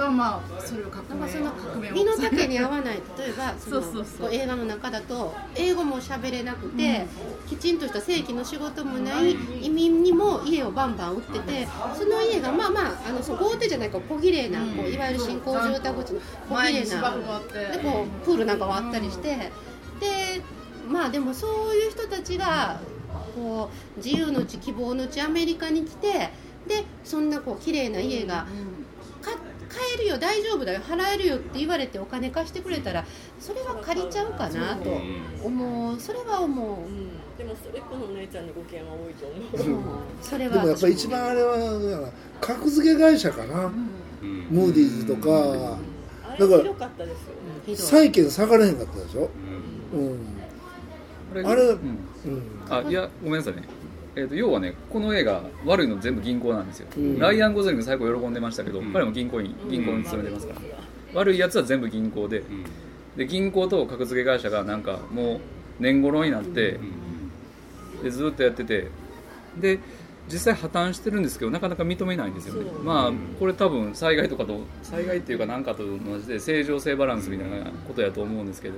[0.10, 0.62] まあ。
[0.62, 1.52] それを革命その
[1.92, 3.02] 身の丈に合わない。
[3.18, 4.34] 例えば そのそうそうそう。
[4.34, 7.08] 映画の中だと英語も喋れなくて、
[7.48, 19.52] きちんとした正規の仕事もない移民にも家をバンバン売っててその家がまあまああのそう豪邸じゃないから小綺麗な、こういわゆる新興住宅地の小綺麗なでこうプールなんかもあったりして、
[20.00, 20.42] で
[20.88, 22.80] まあでもそういう人たちが
[23.30, 26.30] こう自由の地希望の地アメリカに来て
[26.68, 28.46] でそんなこう綺麗な家が
[29.22, 29.32] か
[29.70, 33.06] 買えるよ大丈夫だよ払えるよって言われてお金貸してくれたら
[33.40, 34.90] それは借りちゃうかなと
[35.44, 36.00] 思う。
[36.00, 37.10] それは思う、うん。
[37.38, 39.78] でもそれっ子のお姉ちゃんのご機嫌は多いと思う。
[39.78, 39.84] うん。
[40.22, 40.54] それは。
[40.56, 42.12] でもやっぱり一番あれは
[42.42, 43.70] 格付け会社かな、う
[44.26, 44.48] ん。
[44.50, 45.78] ムーディーズとか、
[46.28, 47.34] あれだからひどかったですよ
[47.66, 47.78] ひどい。
[47.78, 49.30] 債券下がれへんかったでしょ、
[49.94, 50.00] うん。
[50.02, 51.46] うん。
[51.46, 53.64] ああれうん、うん、あいやごめんなさいね。
[54.16, 57.20] えー、と要はねこの映画悪いの全部銀行なんですよ、うん。
[57.20, 58.92] ライアン・ゴズリング最後喜んでましたけど、うん。
[58.92, 60.62] 彼も銀行員銀行に勤めてますから、
[61.14, 62.66] 悪いやつは全部銀行でうん。
[63.18, 65.40] で銀行と格付け会社がなんかもう
[65.80, 67.10] 年頃になって、うん
[68.04, 68.88] でずっとやってて
[69.58, 69.80] で
[70.32, 72.70] 実際破綻してるんですけどなかなか認めないんですよね。
[72.84, 78.76] まあこれ多分災害とかと災害っていうか何かと同じで正常性バランスみたいなことやと思うんですけど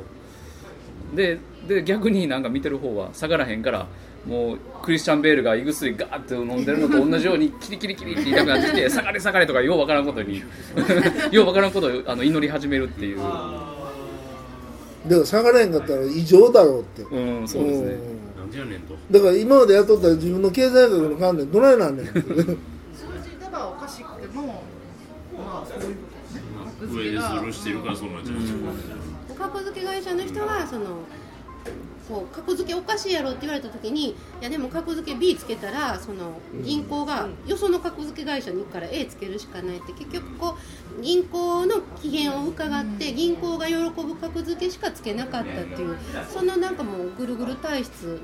[1.13, 3.87] でで逆になんか見てる方は下がらへんから
[4.25, 10.43] もうクリスチャン・ベールが胃薬ガーッて飲んでるのと同じように キリキリキリって痛くなってきて下がれ下がれとかようわからんことに
[11.31, 13.49] ようわからんことをあの祈り始めるっていうだか
[15.07, 18.21] ら下がれへんかったら異常だろうって、うんそうですね
[19.09, 22.45] だから今までやっとった自分の経済学の観念どないなんねんって数字で
[23.49, 24.61] はおかしくても
[25.37, 29.10] まあそういうこと上でズルしてるからそうなっちゃう
[29.41, 31.03] 格付け会社の人がその
[32.11, 40.57] こう格付けおかしいやろって言われた時にいやでも格付け B つけたらその銀行がよその格付け会社に行くから A つけるしかないって結局こ
[40.99, 45.97] う銀行の機嫌を伺って銀行が喜ぶ格付けしかつけなかったっていう
[46.29, 48.19] そのなんかもうぐるぐる体質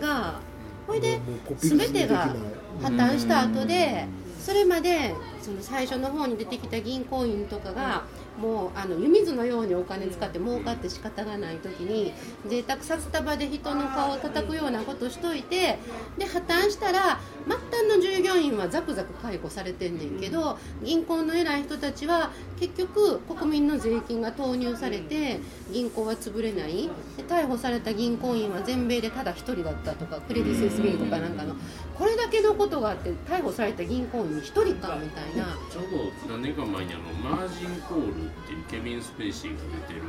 [0.00, 0.40] が
[0.86, 1.20] ほいで
[1.58, 2.34] 全てが
[2.82, 4.06] 破うん綻した後で
[4.40, 8.02] それまでその最初の方に出てきた銀行員とかが
[8.38, 12.12] もうあの湯水のようにお金使って儲かって仕方がない時に
[12.46, 15.78] 贅沢札束で人の顔を叩くようなことしといて
[16.18, 25.40] で破綻したら末端の従業員はザクザク解雇されてんねんけど銀行の偉い人たちは結局国民の税金が投入されて
[25.72, 26.90] 銀行は潰れない。
[27.16, 31.54] で逮捕された銀行員は全米でただ1人だったとかクレディ・スイス銀行かなんかの
[32.02, 35.56] これだけのことがあって逮捕された銀行員1人かみたいな。
[35.70, 35.84] ちょう
[36.26, 37.02] ど何年か前にあの
[37.36, 40.02] マージンコールっていうケビン・スペーシーが出てる。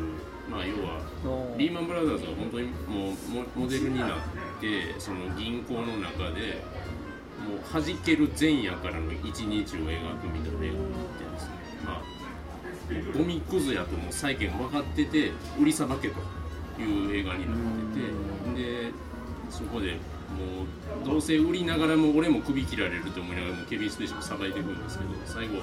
[0.49, 4.09] まあ要はリーマンブラザーズが本当にもうモモデルになっ
[4.59, 6.65] てその銀行の中で
[7.45, 11.51] もう弾ける前夜からの一日を描くみたいな映画になってですね。
[11.85, 12.01] まあ
[13.15, 16.15] ゴミくずやともう債権が分かってて売りさばけと
[16.81, 17.57] いう映画になっ
[17.93, 17.99] て
[18.57, 18.63] て。
[18.63, 18.91] で
[19.51, 19.99] そこでも
[21.03, 25.55] うどうせ売りながらも俺も首切られると思いながらもうケビン・スペーシーもさばいていくんですけど最後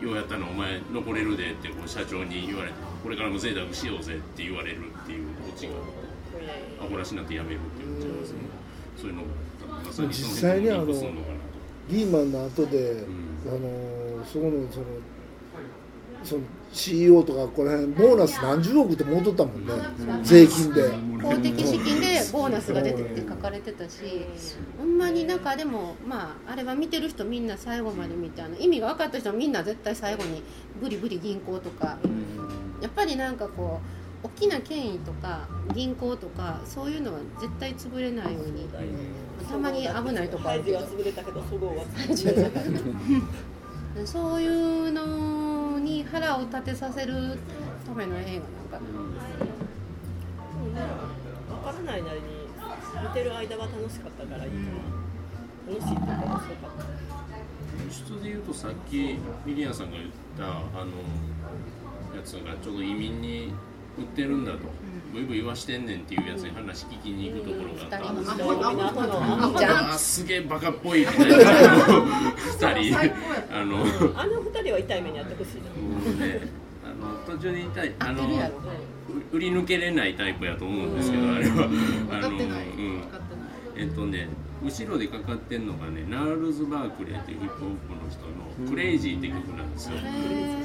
[0.00, 5.72] ようやったのお前残れるでってこう社長に言われてこれからも贅沢しようぜって言われるっていうオチが
[6.80, 7.34] アホらしになって。
[7.34, 8.38] やめるっていうオチなんですね
[8.96, 9.22] そういうの
[9.84, 10.86] まさに実際にあの
[11.88, 13.26] リーマンの後で、ん。
[13.46, 14.86] あのそこのその
[16.24, 19.72] その CEO とかここら辺ボーナス何十億って戻ったもんね、
[20.22, 20.90] 税金で。
[21.22, 23.98] 公的資金でボーナスが出てって書かれてたし
[24.78, 30.42] ほんまになんかでもまああれは見てる人みんな最後まで見てあの意味が分かった人はみんな絶対最後に
[30.80, 31.98] ブリブリ銀行とか
[32.80, 33.80] やっぱりなんかこ
[34.22, 38.68] う大きな権威とか銀行とかそういうのは絶対潰れないように。
[39.48, 40.80] たまに危ないとこあるけど
[44.04, 47.38] そごういうのに腹を立てさせる
[47.86, 48.86] ための映画なんか。
[50.74, 50.86] な。
[51.56, 52.26] 分からないなりに
[53.02, 55.06] 見てる間は楽しかったからいいかな。
[55.74, 56.84] 楽しいっていうか面白かった
[57.84, 60.92] 輸出で言うとさっきミリアンさんが言ったあの
[62.14, 63.52] やつがちょうど移民に
[63.98, 64.58] 売ってるんだと、
[65.12, 69.68] ブイブイ言わしてんねんっていうやつに話聞きに行くところがあった。
[69.68, 71.26] あーすげえバカっぽいみたいな。
[71.26, 72.98] 2人。
[73.54, 73.76] あの。
[73.78, 73.84] も
[74.16, 75.68] あの二人は痛い目にあってほしいな。
[75.70, 76.48] うね。
[76.84, 78.28] あの途中で言いあの
[79.32, 81.64] 売り抜けれないタイプやと思うんですけどあれは。
[81.64, 82.68] あ分かのってない。
[82.68, 83.00] うん。
[83.00, 83.46] 分かってない。
[83.76, 84.28] えっとね
[84.64, 88.26] 後ろでかかってんのがねナールズ・バークレーっていうヒップホップの人の
[88.70, 89.98] 「クレイジー」って曲なんですよ。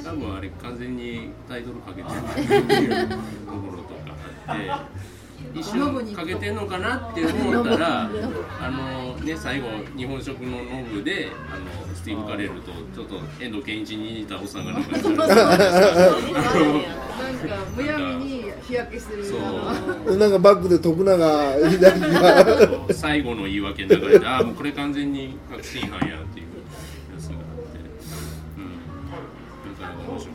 [0.02, 3.20] 多分あれ完全にタイトルかけてるっていうとこ
[3.70, 4.01] ろと
[5.54, 8.08] 一瞬かけてんのかなって思ったら
[8.60, 14.98] あのね最後日本食のノブであのスティーブ・カレルとちょっと遠藤健一に似たおっさんがなんか
[17.76, 20.16] むやみに日焼けしてるそう。
[20.16, 21.18] なんかバックで徳永
[21.70, 26.46] 左が最後の言い訳の中でああもうこれ完全に確信犯やっていう
[27.14, 27.78] やつがあって。
[28.58, 28.80] うん。
[29.72, 30.31] なかなか面白かったですけどね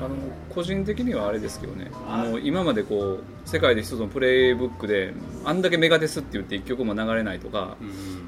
[0.00, 0.14] あの
[0.50, 1.90] 個人的にはあれですけどね。
[2.08, 5.12] あの今までこう世界で一つのプレイブックで
[5.44, 7.84] あんだけメガデスって言って一曲も流れないとかう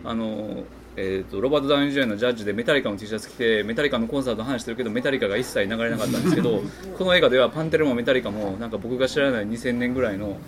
[0.07, 0.65] んあの
[1.01, 6.61] えー、とロバート・ダウニー・ジュニアのジャッジでメタリカの T シャツ着てメタリカのコンサートの話してるけどメタリカが一切流れなかったんですけど
[6.99, 10.39] この映画ではパンテルもメタリカもなんか僕が知らない2000年ぐらいの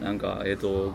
[0.00, 0.94] なんか、えー、と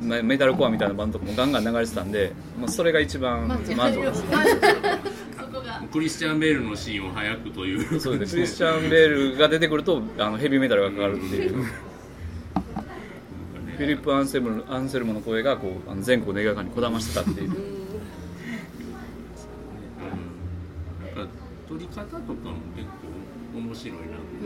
[0.00, 3.58] メタルコアみたいなバンドとかもガンガン流れてたんで、まあ、それが一番満
[3.92, 4.24] 足です
[5.92, 8.00] クリスチャン・ベールのシーンを早くという。
[8.00, 8.34] そうです。
[8.34, 11.64] クリスチャン・ベールが出てくるとあのヘビーメタルがかかるっていう。
[13.78, 17.78] フィリップ・アンセルムアンセルモの声がこうあの全国の映画館にこだましてたっていう。
[21.68, 22.32] 撮り方とかも
[22.74, 22.88] 結
[23.52, 23.98] 構面白い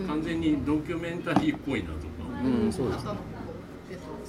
[0.02, 2.02] な、完全にドキュメンタリーっぽいなとか、
[2.44, 3.31] うんそうですあのえっと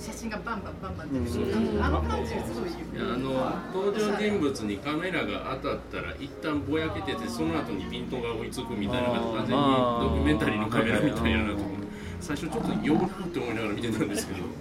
[0.03, 1.81] 写真がバンバンバンバン出てくる。
[1.81, 3.31] あの感じすごいあの
[3.73, 11.87] 登場人物にカメラが当たったら一旦ぼやけててその後にピントが追いつくみたいな感じ完全にドキュメンタリーのカメラみたいやなと思って
[12.19, 14.57] 最初ちょっと呼ぶなって思いながら見てたんですけどなんか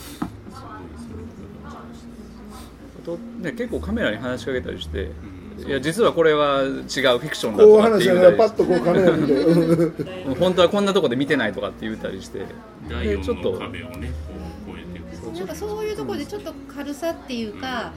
[0.00, 0.30] すごい
[3.04, 10.34] それと、ね、結構カメラに話しかけたりして、うんいや実はこれは違うフィクションだこうとかって言うたりパッとこうカメラ見てうん。
[10.34, 12.40] 本当はこんなとこで見てないとかって言ったりして。
[12.40, 14.10] ちょっ4のと壁をね
[14.66, 17.92] こう越えていくなんかそういうところでちょっと軽さっていうか、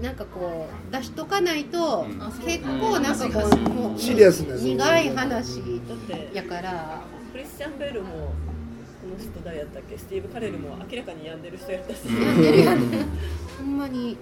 [0.00, 2.18] なんかこう出しとかないと、うん。
[2.44, 7.00] 結構なんかこう、もうシリアスな苦い話だってやから
[7.32, 9.98] クリスチャン・ベールもこの人誰やったっけ？
[9.98, 12.90] スティーブ・カレルも明らかに病んでる人やったし、やってるやん。
[12.90, 12.98] ね
[13.58, 14.16] ほんまに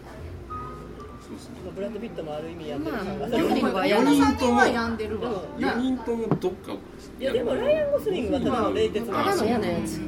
[1.74, 5.42] ブラッド・ピットもある意味や山さんには病んでるわ。
[5.58, 6.72] 4人ともどっか
[7.18, 9.24] いやでもライアン・ゴスリングはただの冷徹な。
[9.24, 10.00] ただの嫌なやつ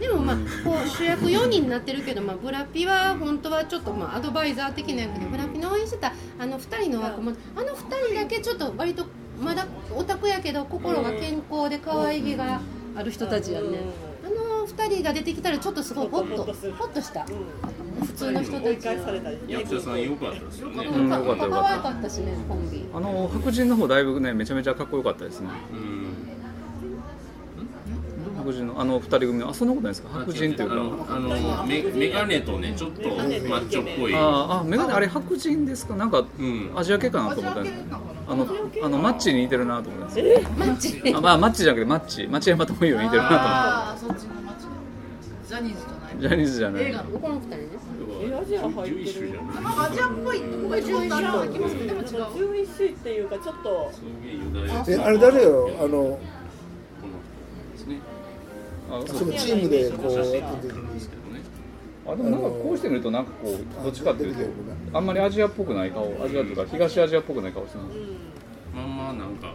[0.00, 9.04] でもまあこう主役4人になってるけど、まあ、ブラピは本当はちょっとまあアドバイザー的な役でブラピの応援してたあの2人の枠もあの2人だけちょっと割と
[9.38, 12.60] まだオタクやけど心が健康で可愛げが
[12.96, 13.66] ある人たちやね。
[14.24, 17.26] あの2人が出てきたらちょっとすごいホッとホッとした
[18.00, 20.84] 普通の人たち返されたり役者さん良かったですよね。
[20.86, 21.44] うんよかった。
[21.44, 22.84] よかった可愛かったしねコンビ。
[22.94, 25.48] あの白人の方だいぶねめちゃめちゃかっこよかったですね。
[25.72, 26.06] うん。
[28.36, 30.08] 白人のあの二人組のあそんなことないですか？
[30.10, 30.74] 白人っていうか。
[30.74, 34.14] あのあのメメガネとねちょっとマッチョっぽい。
[34.14, 35.96] ああメガネあれ白人ですか？
[35.96, 36.72] なんかうん。
[36.76, 37.96] アジア系かなと思ったんですけど。
[38.28, 38.46] あの
[38.82, 40.42] あのマッチに似てるなと思ったんです。
[40.42, 41.14] よマッチ？
[41.14, 42.26] あまあマッチじゃなくてマッチ。
[42.26, 44.70] 町山智博に似てるなああそっちの街ね
[45.48, 45.88] ジャニーズと。
[45.88, 46.84] 思ってジャニーズじゃない。
[46.84, 47.68] 映画のこの2人ね
[48.22, 51.26] えアジア入ってる？11種じゃなんかアジアっぽいとこがちょっとある。
[51.26, 53.92] ような気もするでも違う11種っていうかちょっと。
[54.88, 55.70] えあれ誰よ？
[55.78, 55.88] あの。
[55.88, 56.18] この
[57.72, 58.00] ですね。
[58.90, 60.50] あそのチームでこうやっててな
[60.80, 61.40] んですけどね。
[62.06, 64.42] あでもなんかこうしてみるとなんかこうどっちかっていうと
[64.96, 66.04] あんまりアジアっぽくない顔。
[66.24, 67.96] アジアというか東アジアっぽくない顔してます。
[68.74, 68.96] まん。
[68.96, 69.54] まなんか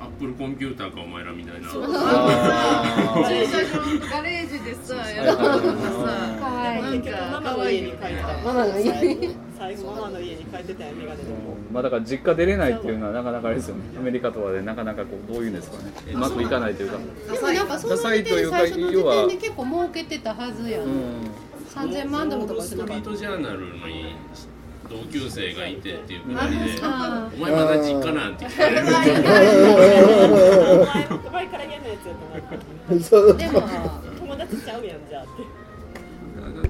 [0.00, 1.68] アップルコンピューターかお前らみたいな。
[1.68, 1.72] あ
[3.28, 8.06] 駐車場ガレージでさやったとかさ可愛い結局ママ可の家に帰った。
[8.06, 11.26] なママの家に最後ママの家に帰ってたよメガネでー
[11.70, 13.82] まあだから実家出れないっていうのはなかなかあれですよね。
[13.98, 15.92] アメリカとかでなかなかこうどういうんですかね。
[16.14, 16.16] う。
[16.16, 16.96] まくいかないというか。
[16.96, 20.90] でもなんかその時点で最初の時点で結構儲けてたはずやん、うん。
[21.74, 24.16] 3000万ドルとかウォールストリートジャーナルに
[24.90, 28.82] 同級生がいてっていうくだりであ「お前まだ実家なん?」て聞かれる？
[28.82, 28.88] お
[30.84, 33.04] 前前から嫌なやつやと思って。
[33.04, 33.62] そうーでも
[34.18, 35.30] 友達ちゃうやんじゃあって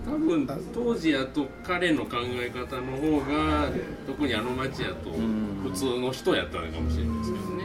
[0.05, 3.69] 多分当時やと彼の考え方の方が
[4.07, 7.65] 特にあの町やとん普通の人やったのかもしれないですけどね。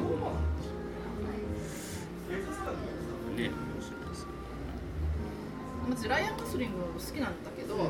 [3.37, 3.51] ね。
[5.89, 7.85] 私ライアン・ゴスリング好きなんだも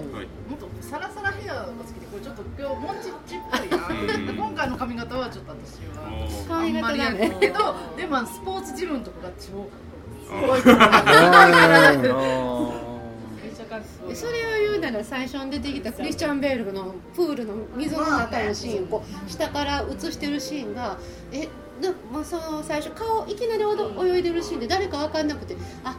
[0.56, 4.36] っとサラサラヘアが好きでこれちょっと今日モンチッチっぽいやんうん。
[4.36, 9.70] 今回の髪型はちょっと私はもあんまりや髪型だねけどでもスポーツジムのとこが超う
[10.26, 12.02] すごいあー
[13.44, 20.98] めっちゃかっこいいそれを言うなら最初に出てきたクリスチャン・ベールのプールの水の中のシーンこう下から映してるシーンが
[21.32, 21.42] え
[21.82, 25.98] で、まあ、その最初顔いきなり泳いでるシーンで誰か分かんなくてあ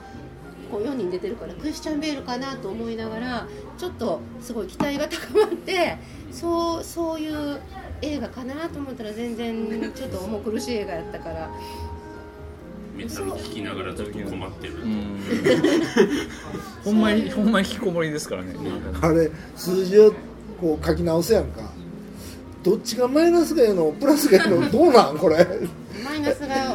[0.71, 3.47] こう4人出てるからクリスチャン・ベールかなと思いながら
[3.79, 5.97] ちょっとすごい期待が高まって
[6.33, 7.61] そうそういう
[8.03, 11.51] 映画かなと思ったら全然ちょっと重苦しい映画やったから。
[12.97, 14.75] メタル聞きながらずっと困ってる。
[14.83, 15.21] うん。
[16.83, 18.55] ほんまにほんまに引きこもりですからね。
[19.03, 20.15] あれ数字を
[20.59, 21.71] こう書き直すやんか。
[22.63, 23.93] どっちがマイナスがいいの？
[24.01, 24.71] プラスがいいの？
[24.71, 25.19] どうなん？
[25.19, 25.47] これ。
[26.03, 26.66] マイナスが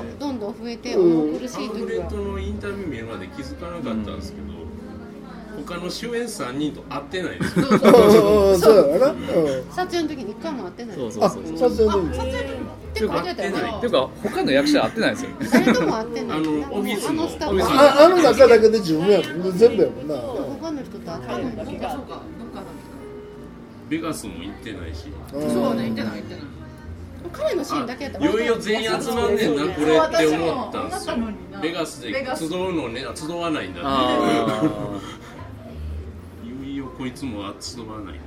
[0.53, 1.33] 増えてうん。
[1.33, 4.51] 重苦しい時はパンフレットのインタビュー見るまで気づかなかったんですけど、
[5.67, 7.65] 他の主演3人と会ってないですよ。
[7.67, 7.75] う
[8.53, 8.95] んそうう。
[8.95, 11.23] ん、撮影の時に一回も会ってないそうそう。
[11.23, 15.29] あそうそう撮影の時って書いてあったよねっていうか他の役者会ってないですよ。
[15.29, 20.15] ね誰とも会ってないあのオフィスのあのスタッフああの中だけで十分やもん全部やもんな。
[20.15, 22.07] 他の人と会ってない彼だけがそうか。
[22.39, 22.63] どっかだ
[23.89, 25.05] ベガスも行ってないし。
[25.31, 25.37] そ
[25.71, 26.43] うね行ってない行ってない
[27.31, 31.15] 彼のシーンだけやったらいよいよ全員集まんねんなこれって思ったんですよ。
[31.61, 34.99] ベガスで集うのね集わないんだあ
[36.43, 38.21] いよいよこいつも集わないんだ。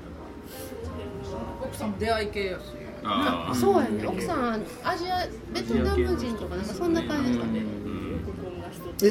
[1.62, 2.62] 奥さんも出会い系やし。
[3.03, 4.07] ああそうやね。
[4.07, 7.32] 奥さんアジアベトナム人とかなんかそんな感じ。
[7.32, 7.62] でしたね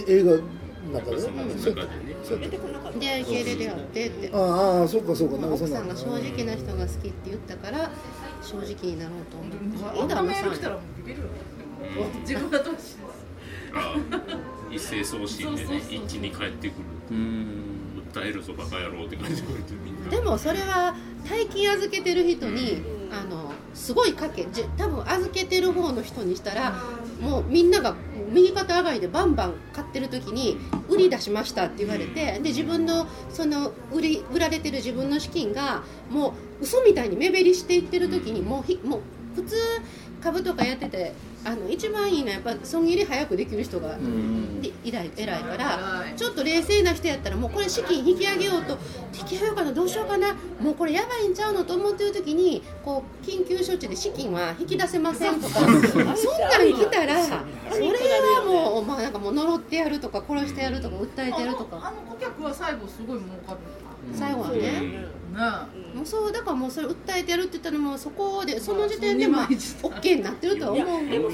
[0.07, 0.37] 映画
[2.99, 5.37] 出会い系で出会ってってああそうかそうか。
[5.37, 5.79] なんかそんな。
[5.79, 7.91] 奥さんが正直な人が好きって言ったから
[8.43, 11.27] 正直になろうと思ってあんなメール来たらもうビビるよ
[12.21, 12.95] 自分がどうし
[13.73, 16.73] ああ一斉送信でね一気に帰ってく
[17.11, 17.15] る
[18.13, 19.47] 訴えるぞバカ野郎って感じで
[20.17, 20.95] でもそれは
[21.27, 22.81] 大金預けてる人に
[23.11, 24.47] あのすごい賭け。
[24.77, 26.73] 多分預けてる方の人にしたら
[27.21, 27.95] もうみんなが
[28.29, 30.57] 右肩上がりでバンバン買ってる時に
[30.89, 39.01] 売り出しましたって言われてで自分のその売り売られてる自分の資金がもう嘘みたいに目減りしていってる時にもうひもう
[39.35, 39.55] 普通
[40.23, 41.11] 株とかやってて
[41.43, 43.97] あの一番いいのはやっぱ損切り早くできる人が
[44.85, 48.77] 偉い偉いからちょっと冷静な人やったらもうこれ資金引き上げようと
[49.13, 55.69] 引き上げようかなどうしようかなもうこれやばいんちゃうのと思ってる時にこう緊急処置で資金は引き出せませんとか そん
[56.05, 57.31] なん来たらそ
[57.79, 61.77] れはもうまあなんかもう呪ってやるとか殺してやるとか訴えてやるとか。
[61.83, 63.57] あの顧客は最後すごい儲かる。
[64.13, 65.39] 最後はねね
[65.95, 70.85] もうそうだからもうそれ訴えてやるって言ったらもうそこでその時点でまあ OK になってるとは思う。
[71.09, 71.33] でも400%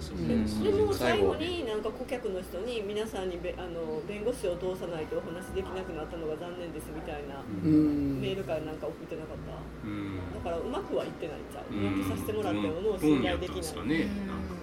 [0.00, 8.20] そのでも最後になんか顧客の人に皆さんにべあの弁護士を通さないとお話できなくなったのが残念ですみたいなうん。
[8.20, 9.52] メールからなんか送ってなかった。
[9.84, 10.16] うん。
[10.34, 11.74] だからうまくはいってないんちゃう？
[11.74, 11.86] うん。
[12.00, 13.60] うまくさせてもらってももうトン信頼できない。
[13.60, 14.54] ねなんか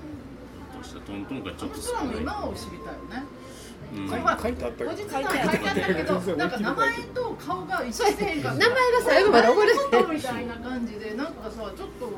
[0.73, 3.23] どうしたトントンがちょっとあの人らの今を知りたいよね
[3.93, 4.09] うん。
[4.09, 12.09] それは書いてあった後日談書いてあったけどなんか名前と顔が一致せへんか名前が最後まで覚えれてみたいな感じでなんかさちょっと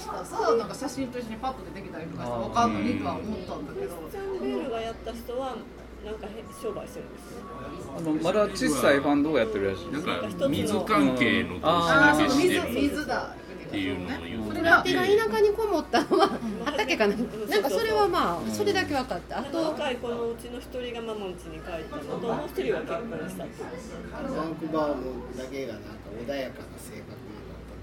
[0.00, 3.94] したさなんか写真と一緒にパッと出てきたりとかしてわかんのにとは思ったんだけど。
[3.96, 5.56] クリスチャン・ベールがやった人は
[6.04, 6.30] なんかへ
[6.62, 7.42] 商売してるんですね
[7.98, 12.88] あのまだ小さいファンドをやってるらしいなんか水関係の投ああ資だけしてる。
[12.90, 13.34] 水だ
[13.70, 16.28] っていうのを言うそれが手が田舎にこもったのは
[16.64, 19.38] 畑かななんかそれはまあそれだけ分かった。
[19.38, 23.62] あと若い子のうちの一人がママん家に帰ったのともう一人は結婚したって
[24.34, 25.04] バンクバーム
[25.38, 25.88] だけがなんか
[26.26, 27.30] 穏やかな性格に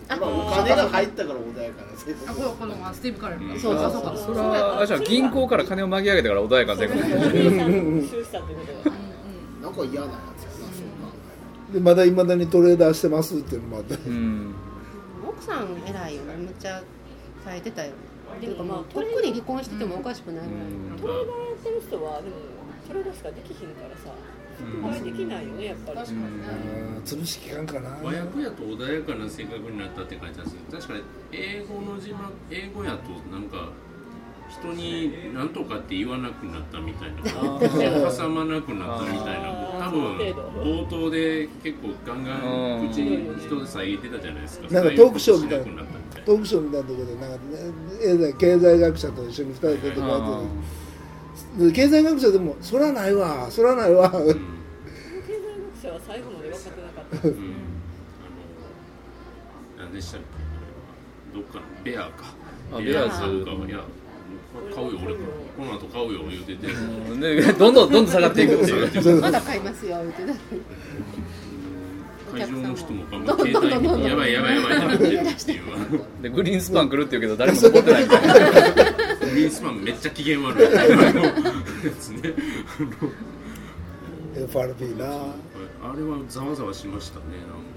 [0.10, 3.92] なったお金が入ったから穏やかな性あ格このこのスティーブ・カレンがそうそう。
[3.94, 7.08] そうかそれはあじゃあ銀行から金を巻き上げてから穏やかな生活な
[9.70, 10.14] んか嫌なやつやなそう考
[11.72, 14.56] えでまだいまだにトレーダーしてますっていうのもあってうん
[15.38, 16.36] 奥さん偉いよね。
[16.38, 16.82] むっちゃ
[17.46, 17.96] されてたよね。
[18.42, 20.48] でもまあとっくに離婚しててもおかしくない。
[20.48, 22.36] ぐらい、トレーダーかやってる人はでも
[22.88, 24.12] トレーダーしかできひんからさ
[24.84, 25.98] お会いできないよねやっぱり。
[25.98, 27.90] 確かにねあー潰しきかんかな。
[28.04, 30.50] 和訳やと穏やかな性格になったって書いてある。
[30.50, 33.70] んですけど確かに英語の字幕英語やとなんか
[34.60, 37.24] 人に何とかって言わなくなったみたいな。
[38.12, 39.78] 挟まなくなったみたいな。
[39.80, 44.74] 多分冒頭で結構ガンガン口に人で遮ってたじゃないですか。
[44.74, 45.66] なんかトークショーみたいな。
[46.26, 47.38] トークショーみたいなところでなんか、
[48.26, 50.22] ね、経済学者と一緒に二人で出てもらっ
[51.58, 54.36] てで経済学者でも「そらないわそらないわ」うん経済
[55.82, 57.28] 学者は最後まで分かってなかった。
[57.30, 57.34] うん。
[57.34, 57.38] あ
[59.78, 62.12] の何でしたっけどっかのベアか。
[62.74, 63.86] あベアーズかいや
[64.74, 65.20] 買うよ俺こ
[65.66, 66.68] の後買うよ言うてて。
[66.68, 67.20] うん。
[67.20, 69.22] でどんどんどんどん下がっていくっていう。
[69.22, 70.34] まだ買いますよ言ってた。
[72.32, 75.10] 会場の人もバンバン携帯見てやばいやばいやばいってう
[76.22, 78.04] でグリーンスパン来るって言うけど誰も残ってない。
[78.04, 78.42] みたいなグ
[79.36, 80.68] リーンスパンめっちゃ機嫌悪い。
[84.38, 85.06] FRP な。
[85.84, 87.60] あれはざわざわしましたねなん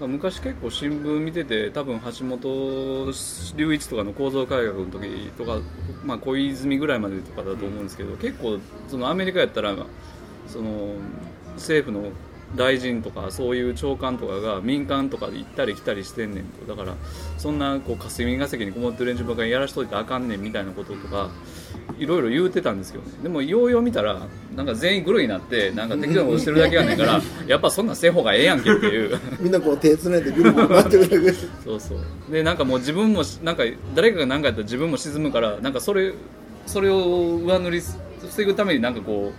[0.00, 3.12] 昔結構新聞見てて多分橋本
[3.56, 5.58] 龍一とかの構造改革の時とか、
[6.04, 9.74] まあ、小泉ぐらいまでとかだと思うんですけど結構そのアメリカやったら
[10.46, 10.94] その
[11.54, 12.10] 政府の
[12.54, 16.66] 大臣とかそういう長官とかが民間とかで行ったり来たりしてんねんと。
[16.66, 16.96] だから
[17.38, 21.30] そんなこう霞が関にこもってる連中ばっかりやらしといてあかんねんみたいなこととか
[21.98, 29.18] いろいろ言うてたんですけどねでもようよう見たらなんか全員グルになってなんか適当なことしてるだけやねんからやっぱそんなんせん方がええやんけっていう。
[29.40, 31.32] みんなこう手つないでぐるぐる回ってるだけ
[31.64, 31.98] そうそう。
[32.30, 33.62] でなんかもう自分もしなんか
[33.94, 36.14] 誰かが何かやったら自分も沈むからなんかそれ
[36.66, 39.32] それを上塗りす防ぐためになんかこ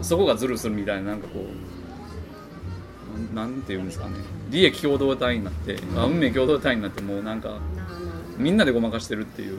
[0.00, 4.12] うそこがズルするみたいななんかこうなんなんていうんですかね。
[4.50, 7.58] 利益共同体になって、あ運命共同体になってもうなんか
[8.38, 9.58] みんなでごまかしてるっていう。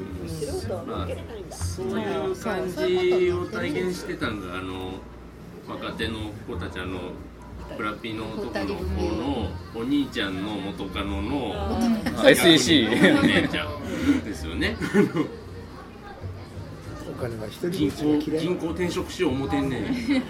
[0.88, 1.08] まあ
[1.54, 4.94] そういう感じを体現してたんがあの
[5.68, 7.00] 若手の子たちあの
[7.78, 8.82] ブラピの男の子
[9.16, 12.90] のお兄ちゃんの元カノのあ SEC お
[13.24, 14.78] 姉ちゃんですよね。
[17.10, 20.24] お金が一人行銀行転職しよう思ってんねん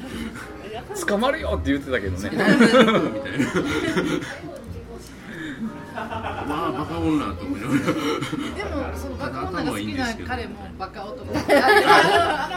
[1.06, 2.30] 捕まるよって言ってたけどね。
[2.32, 2.58] みたいな
[6.48, 11.40] まあバカ女と思いながらでもそのバカ女が好きな彼もバカ男あ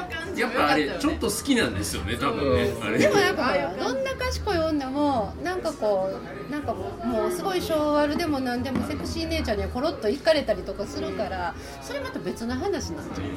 [0.08, 0.40] の感じ。
[0.42, 2.98] やっぱあれちょっと好きなんですよね多分ねあれ。
[2.98, 6.10] でもなんかどんな賢い女もなんかこ
[6.48, 13.30] うなんかもうすごい性悪でも何でもセクシー姉ちゃんにはコロッと行かれたりとかするからそれまた別の話なんじゃない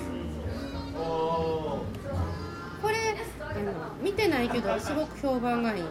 [0.96, 1.86] こ
[2.90, 2.96] れ
[3.56, 5.84] でも見てないけどすごく評判がいい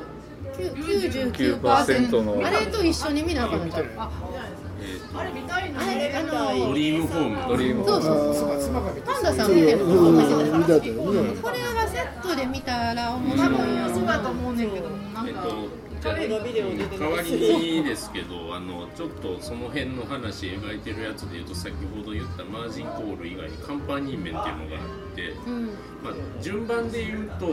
[0.57, 8.13] 99%のあれと一緒に見なかんのじゃんえーとあれ見たいなあれあのドリームホームドリームそうそ
[8.47, 10.93] うあ妻が見てパンダさん見てるうん見たね
[11.41, 24.81] これはセットで見たら面多白い分そうだと思うねんけどなんかえっとじゃあ彼がビデオ出て代わりにですけどあのちょっとその辺の話描いてるやつでいうと先ほど言ったマージンコール以外にカンパニー面っていうのがあ
[25.13, 25.67] って、うん
[26.03, 27.47] まあ、順番で言うと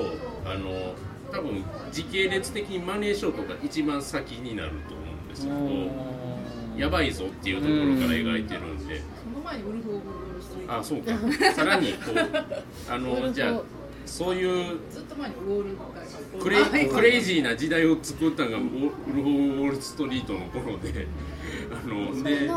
[0.50, 0.95] あの
[1.32, 9.01] 多分時系列的にマネーショートが一番先になると思うんですけどやばいぞっていうところから描いてるんで。
[9.01, 11.53] その前にウルフ・オブ・ウォール・ストリートあそうか。
[11.53, 12.15] さらにこう
[12.91, 13.61] あのじゃあ
[14.05, 21.07] そういうずっと前にウォールクレイクレイジーな時代を作ったのがウルフ・ォール・ストリートの頃で
[21.71, 22.49] あので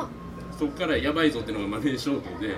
[0.58, 2.56] そこからやばいぞっていうのがマネーショートで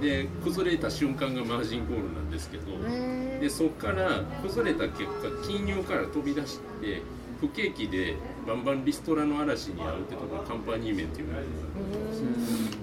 [0.00, 7.02] で崩れた瞬間がマージンコールなんですけどへでそこから崩れた結果金融から飛び出して
[7.40, 8.16] 不景気で
[8.46, 11.46] バンバンリストラの嵐に遭うってところがカンパニー面っていうのがある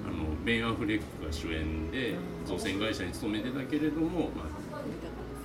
[0.07, 2.15] あのベン・アフレックが主演で
[2.45, 4.81] 造船会社に勤めてたけれども、まあ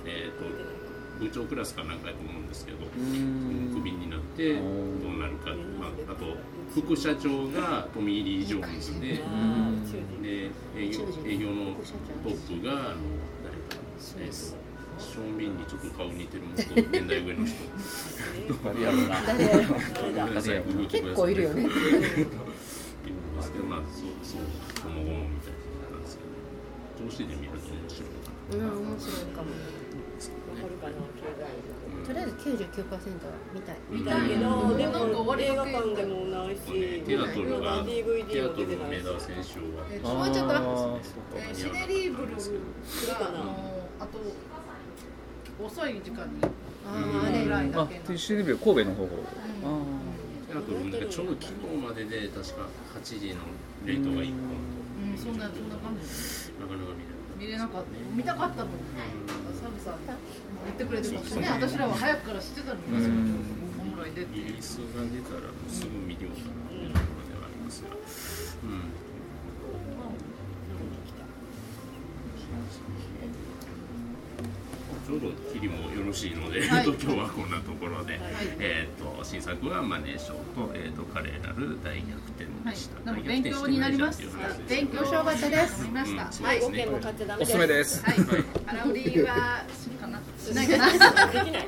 [0.05, 0.71] えー、と
[1.19, 6.37] 部長クラスかなんかやと思うんですけどクビになってどうなるか、まあ、あと
[6.73, 9.07] 副社長がトミー・リー・ジョーンズで
[10.21, 11.75] で営業営業の
[12.23, 12.81] トップがあの
[13.43, 13.77] 誰か、
[14.19, 14.61] えーと
[15.01, 16.61] 正面にちょっと顔似てるもっと
[16.91, 17.55] 年代上の人。
[18.79, 20.41] やろごめんな。
[20.41, 21.61] さいググってくださ結構いるよね。
[21.63, 21.81] いるんで
[23.41, 24.41] すけどまあそうそう
[24.77, 25.57] その後もみたい
[25.89, 26.23] なんですけ
[27.01, 29.49] ど調子で見ると面白いかうん面白いかも。
[29.49, 29.57] わ
[30.61, 31.49] かるかな経済
[32.11, 32.97] とりあえず99%は
[33.53, 33.77] 見たい。
[33.89, 39.87] 見たけど、でなんか終わりも映画館でもないし、ねテアトルが DVD も出てないしルのメダ選手は。
[39.89, 41.39] えもうちょっとあーそうか。
[41.39, 44.19] えーシネリーブルがあのあと
[45.63, 46.41] 遅い時間に
[46.85, 49.15] あーあれぐらいだあけ TC レビュー神戸の方法。
[50.51, 52.67] テアトルもなんかちょうど昨日までで確か
[52.99, 53.47] 8時の
[53.85, 54.35] レートが1本
[55.11, 58.69] うんそんなそんな感じとなかなか見れなかっ見れなかった見たかったの。
[58.69, 58.77] に
[59.57, 59.97] サブさん
[60.65, 61.49] 言ってくれてたしね。
[61.49, 62.81] 私らは早くから知ってたのに。
[63.01, 63.33] ね
[63.81, 67.89] おもろいでってたリリースが出たらすぐ見ようかなというところではありますが
[68.61, 68.93] うん
[75.11, 76.85] ちょうど切りもよろしいので、はい。
[76.87, 78.17] え っと今日はこんなところで、
[78.59, 82.73] えっと新作はマネーショーと,、えっと華麗なる大逆転はい。
[82.73, 84.23] でした、でも勉強になりました。
[84.69, 85.81] 勉強しようかったです。
[85.91, 86.63] なりました、はいうん。
[86.63, 86.77] そうですね。
[86.77, 88.03] 5件も買っちゃダメおすすめです。
[88.05, 88.15] はい
[88.67, 90.21] 荒売りはするかな。
[90.39, 90.67] しない。
[90.67, 91.67] かなできない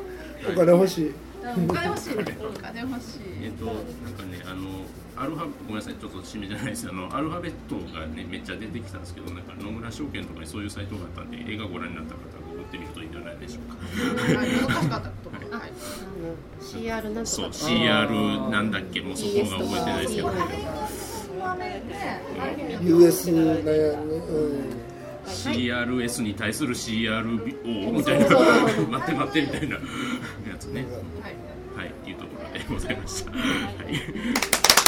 [0.50, 1.12] お金欲しい。
[1.44, 2.14] お金欲しい。
[2.14, 3.20] お金欲しい。
[3.44, 3.76] えっとなん
[4.14, 4.86] かねあの
[5.16, 6.88] アルファごめんなさいちょっと締めじゃないです。
[6.88, 12.43] あのアルファベットがねめっちゃ出てきたんですけどなんか野村証券とかにそういうサイトがあったんで映画ご覧になった方
[12.74, 13.76] ってみるといいんじゃないでしょうか。
[14.34, 15.72] はい難しかったことがはい
[16.60, 20.32] CR なんとかそう CR なんだっけもうそこが覚えてないですけど。
[22.82, 24.84] US なんやねうん
[25.26, 28.26] CRS に対する CRO みたいな。
[28.90, 29.82] 待って待ってみたいなや
[30.60, 30.86] つね。
[31.22, 31.34] はい。
[31.78, 31.88] はい。
[31.88, 33.32] っていうところでございました。
[33.32, 34.83] はい